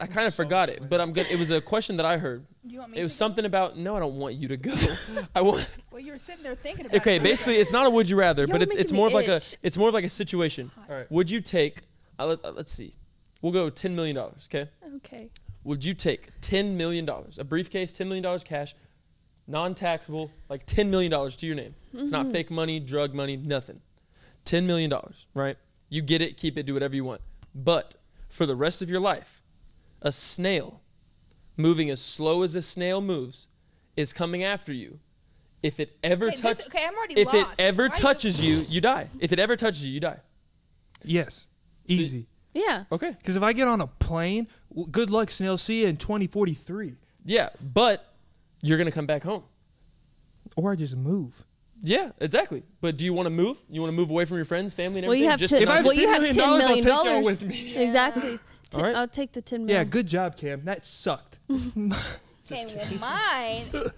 [0.00, 1.26] I kind of forgot it, but I'm good.
[1.30, 2.44] It was a question that I heard.
[2.64, 3.76] You want me It was to something about.
[3.76, 4.72] No, I don't want you to go.
[5.34, 5.68] I want.
[5.90, 7.22] Well, you were sitting there thinking about Okay, it.
[7.22, 9.40] basically, it's not a would you rather, Y'all but it's it's more of like a
[9.62, 10.70] it's more of like a situation.
[10.88, 11.10] All right.
[11.10, 11.82] Would you take?
[12.18, 12.94] Uh, let, uh, let's see.
[13.40, 14.48] We'll go ten million dollars.
[14.52, 14.68] Okay.
[14.96, 15.30] Okay.
[15.64, 18.74] Would you take ten million dollars, a briefcase, ten million dollars cash,
[19.46, 21.74] non-taxable, like ten million dollars to your name?
[21.94, 22.32] It's not Mm-hmm.
[22.32, 23.80] fake money, drug money, nothing.
[24.44, 25.56] Ten million dollars, right?
[25.88, 27.20] You get it, keep it, do whatever you want.
[27.54, 27.96] But
[28.28, 29.41] for the rest of your life,
[30.02, 30.80] a snail,
[31.56, 33.48] moving as slow as a snail moves,
[33.96, 34.98] is coming after you.
[35.62, 38.44] If it ever Okay, touches, okay, I'm already if it ever Why are you- touches
[38.44, 39.08] you, you die.
[39.20, 40.18] If it ever touches you, you die.
[41.04, 41.46] Yes,
[41.86, 42.26] easy.
[42.54, 42.84] Yeah.
[42.92, 43.10] Okay.
[43.10, 45.56] Because if I get on a plane, w- good luck, snail.
[45.56, 46.94] See you in 2043.
[47.24, 48.12] Yeah, but
[48.60, 49.44] you're gonna come back home.
[50.56, 51.44] Or I just move.
[51.80, 52.62] Yeah, exactly.
[52.80, 53.58] But do you want to move?
[53.70, 55.24] You want to move away from your friends, family, and Well, everything?
[55.24, 55.56] you have just to.
[55.58, 56.86] to If I not have well, get- you $10 have million ten I'll million take
[56.92, 57.24] y'all dollars.
[57.24, 57.76] with me.
[57.76, 58.38] Exactly.
[58.72, 58.96] Ten- All right.
[58.96, 60.64] I'll take the ten Yeah, good job, Cam.
[60.64, 61.38] That sucked.
[62.50, 63.66] Okay, well, mine.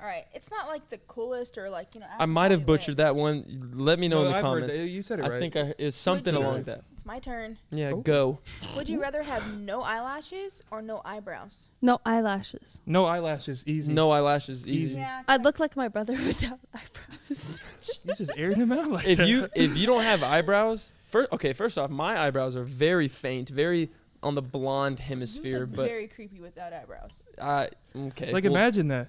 [0.00, 2.06] All right, it's not like the coolest or like you know.
[2.18, 3.70] I might have absolutely butchered that one.
[3.74, 4.80] Let me know No, in the I've heard comments.
[4.80, 4.88] that.
[4.88, 5.40] You said it I right.
[5.40, 6.84] think I, it's something you along that.
[6.94, 7.58] It's my turn.
[7.70, 8.00] Yeah, Oh.
[8.00, 8.38] go.
[8.76, 11.66] Would you rather have no eyelashes or no eyebrows?
[11.82, 12.80] No eyelashes.
[12.86, 13.92] No eyelashes, easy.
[13.92, 14.86] No eyelashes, easy.
[14.86, 14.98] Easy.
[15.00, 15.22] Yeah.
[15.28, 17.60] I'd look like my brother without eyebrows.
[18.04, 19.28] You just aired him out like If that.
[19.28, 23.48] you if you don't have eyebrows, first okay, first off, my eyebrows are very faint,
[23.48, 23.90] very
[24.22, 27.22] on the blonde You hemisphere, look but very creepy without eyebrows.
[27.38, 28.32] uh, okay.
[28.32, 29.08] like, well, imagine that.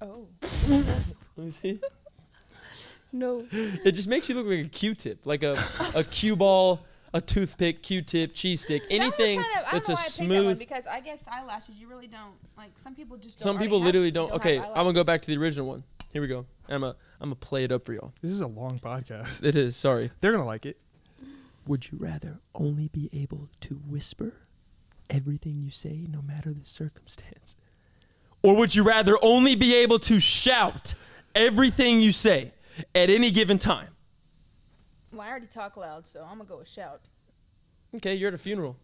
[0.00, 0.26] Oh.
[1.36, 1.80] Let me see.
[3.12, 3.44] no.
[3.52, 5.56] It just makes you look like a Q-tip, like a
[5.94, 6.80] a cue ball,
[7.12, 9.94] a toothpick, Q-tip, cheese stick, anything That was kind of, I that's don't a know
[9.94, 10.58] why I picked that one smooth.
[10.58, 12.70] because I guess eyelashes you really don't like.
[12.76, 13.38] Some people just.
[13.38, 14.30] Don't Some people literally don't.
[14.30, 15.84] have okay, I'm gonna go back to the original one.
[16.12, 16.46] Here we go.
[16.68, 16.88] I'm a
[17.20, 18.12] I'm gonna play it up for y'all.
[18.22, 19.42] This is a long podcast.
[19.44, 19.76] It is.
[19.76, 20.10] Sorry.
[20.20, 20.78] They're gonna like it.
[21.70, 24.34] Would you rather only be able to whisper
[25.08, 27.56] everything you say, no matter the circumstance,
[28.42, 30.94] or would you rather only be able to shout
[31.32, 32.54] everything you say
[32.92, 33.90] at any given time?
[35.12, 37.02] Well, I already talk loud, so I'm gonna go with shout.
[37.94, 38.76] Okay, you're at a funeral.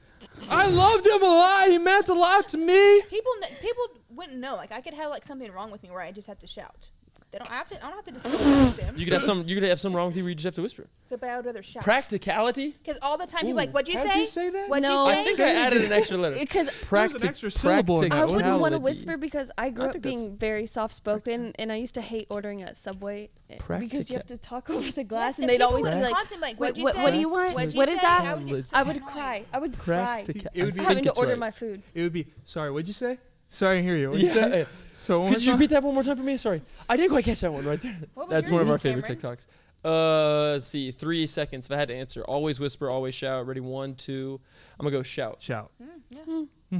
[0.50, 1.68] I loved him a lot.
[1.68, 3.02] He meant a lot to me.
[3.02, 4.56] People, kn- people wouldn't know.
[4.56, 6.88] Like I could have like something wrong with me where I just have to shout.
[7.32, 7.76] They don't have to.
[7.82, 8.94] I don't have to disclose them.
[8.98, 9.44] You could have some.
[9.48, 10.86] You could have some wrong with you where you just have to whisper.
[11.08, 11.82] But I would rather shout.
[11.82, 12.72] Practicality.
[12.82, 13.54] Because all the time people Ooh.
[13.54, 14.20] like, "What'd you How'd say?
[14.20, 14.68] you say that?
[14.68, 15.06] What'd No.
[15.06, 16.36] you I think I added an extra letter.
[16.40, 18.82] Because There's an extra syllable in that I wouldn't want to Practicality.
[18.82, 21.94] whisper because I grew I up think that's- being very soft spoken, and I used
[21.94, 25.38] to hate ordering at Subway eh, because you have to talk over the glass, Yes,
[25.40, 27.02] and they'd always be like, constantly like, "Wait, "What'd you what, say?
[27.02, 27.54] what do you want?
[27.54, 29.08] What'd you What is say?" that?" I would, get so would annoyed.
[29.08, 29.44] cry.
[29.54, 30.24] I would cry.
[30.26, 31.38] Practica- It would be- I having think to it's order right.
[31.38, 31.82] my food.
[31.94, 32.70] It would be sorry.
[32.70, 33.18] What'd you say?
[33.48, 34.10] Sorry, I didn't hear you.
[34.10, 34.58] What'd you say?
[34.60, 34.64] yeah.
[35.02, 35.58] So Could you time?
[35.58, 36.36] repeat that one more time for me?
[36.36, 37.96] Sorry, I didn't quite catch that one right there.
[38.28, 39.36] That's one of our favorite Cameron?
[39.38, 39.46] TikToks.
[39.84, 41.66] Uh, let's see, three seconds.
[41.66, 43.46] If I had to answer, always whisper, always shout.
[43.46, 43.58] Ready?
[43.60, 44.40] One, two.
[44.78, 45.42] I'm gonna go shout.
[45.42, 45.72] Shout.
[45.82, 46.78] Mm, yeah.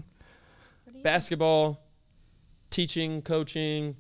[0.85, 1.81] What Basketball,
[2.71, 3.97] teaching, coaching.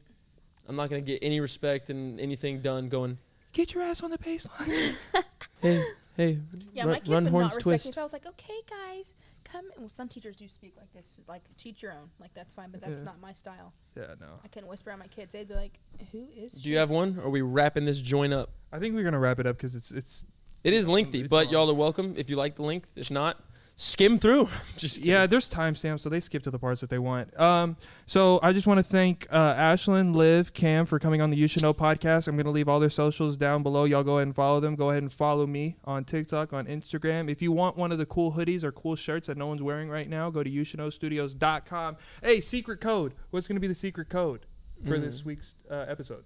[0.68, 2.88] I'm not gonna get any respect and anything done.
[2.88, 3.18] Going,
[3.52, 4.94] Get your ass on the baseline.
[5.60, 5.84] hey,
[6.16, 6.38] hey,
[6.72, 7.86] Yeah, run, my kids run would horns not respect twist.
[7.86, 9.14] me if I was like, "Okay, guys,
[9.52, 12.10] come." Well, some teachers do speak like this, like teach your own.
[12.18, 13.04] Like that's fine, but that's Yeah.
[13.06, 13.72] not my style.
[13.96, 14.40] yeah, no.
[14.44, 15.32] I couldn't whisper at my kids.
[15.32, 15.78] They'd be like,
[16.12, 17.18] "Who is?" Do you have one?
[17.18, 18.50] Or are we wrapping this joint up?
[18.72, 20.24] I think we're gonna wrap it up because it's it's
[20.64, 21.52] It is lengthy, It's but long.
[21.52, 22.96] y'all are welcome if you like the length.
[22.96, 23.42] If not,
[23.76, 24.48] skim through.
[24.76, 25.10] Just kidding.
[25.10, 25.26] yeah.
[25.26, 27.38] There's timestamps, so they skip to the parts that they want.
[27.40, 31.36] Um, so I just want to thank uh, Ashlyn, Liv, Cam for coming on the
[31.36, 32.28] You Should Know podcast.
[32.28, 33.84] I'm gonna leave all their socials down below.
[33.84, 34.76] Y'all go ahead and follow them.
[34.76, 37.30] Go ahead and follow me on TikTok, on Instagram.
[37.30, 39.88] If you want one of the cool hoodies or cool shirts that no one's wearing
[39.88, 41.96] right now, go to youshouldknowstudios.com.
[42.22, 43.14] Hey, secret code.
[43.30, 44.46] What's gonna be the secret code
[44.84, 45.02] for Mm.
[45.02, 46.24] this week's uh, episode?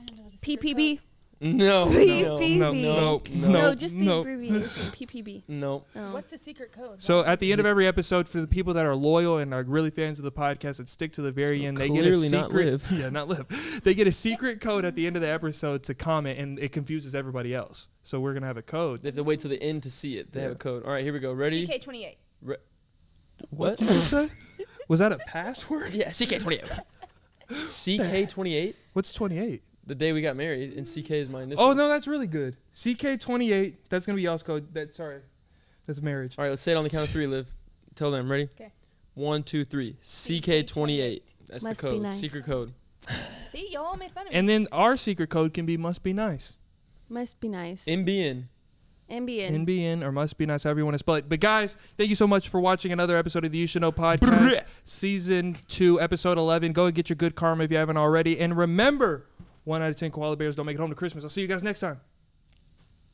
[0.00, 1.00] I don't know what a PPB.
[1.40, 2.56] No, no, PPB.
[2.58, 4.20] No, no, no, No, just the no.
[4.20, 5.44] abbreviation PPB.
[5.46, 5.84] no.
[5.94, 6.12] Oh.
[6.12, 7.00] What's the secret code?
[7.00, 9.62] So at the end of every episode, for the people that are loyal and are
[9.62, 12.02] really fans of the podcast that stick to the very So end, they get a
[12.02, 12.40] clearly secret.
[12.40, 12.86] not Liv.
[12.90, 13.80] yeah, not live.
[13.84, 16.72] They get a secret code at the end of the episode to comment, and it
[16.72, 17.88] confuses everybody else.
[18.02, 19.02] So we're gonna have a code.
[19.02, 20.32] They have to wait till the end to see it.
[20.32, 20.84] They have a code.
[20.84, 21.32] All right, here we go.
[21.32, 21.64] Ready?
[21.68, 22.18] CK twenty eight.
[23.50, 23.78] What?
[23.78, 24.30] did you say?
[24.88, 25.92] Was that a password?
[25.94, 26.80] yeah, CK28.
[27.50, 28.74] CK28.
[28.92, 29.62] What's twenty eight?
[29.88, 31.64] The day we got married, and CK is my initial.
[31.64, 32.56] Oh no, that's really good.
[32.80, 33.88] CK twenty eight.
[33.88, 34.72] That's gonna be y'all's code.
[34.74, 35.20] That sorry,
[35.86, 36.34] that's marriage.
[36.38, 37.26] All right, let's say it on the count of three.
[37.26, 37.48] Liv,
[37.94, 38.30] tell them.
[38.30, 38.48] Ready?
[38.56, 38.70] 'Kay.
[39.14, 39.96] One, two, three.
[40.02, 41.22] CK28.
[41.48, 42.02] That's Must the be code.
[42.02, 42.20] nice.
[42.20, 42.72] Secret code.
[43.50, 44.38] See, y'all made fun of me.
[44.38, 46.56] And then our secret code can be must be nice.
[47.08, 47.86] Must be nice.
[47.86, 48.44] MBN.
[49.10, 49.64] NBN.
[49.66, 51.30] NBN or must be nice, however you want to spell it.
[51.30, 53.90] But guys, thank you so much for watching another episode of the You Should Know
[53.90, 56.72] podcast, season two, episode eleven.
[56.74, 58.38] Go and get your good karma if you haven't already.
[58.38, 59.24] And remember,
[59.68, 61.22] one out of ten koala bears don't make it home to Christmas.
[61.22, 62.00] I'll see you guys next time.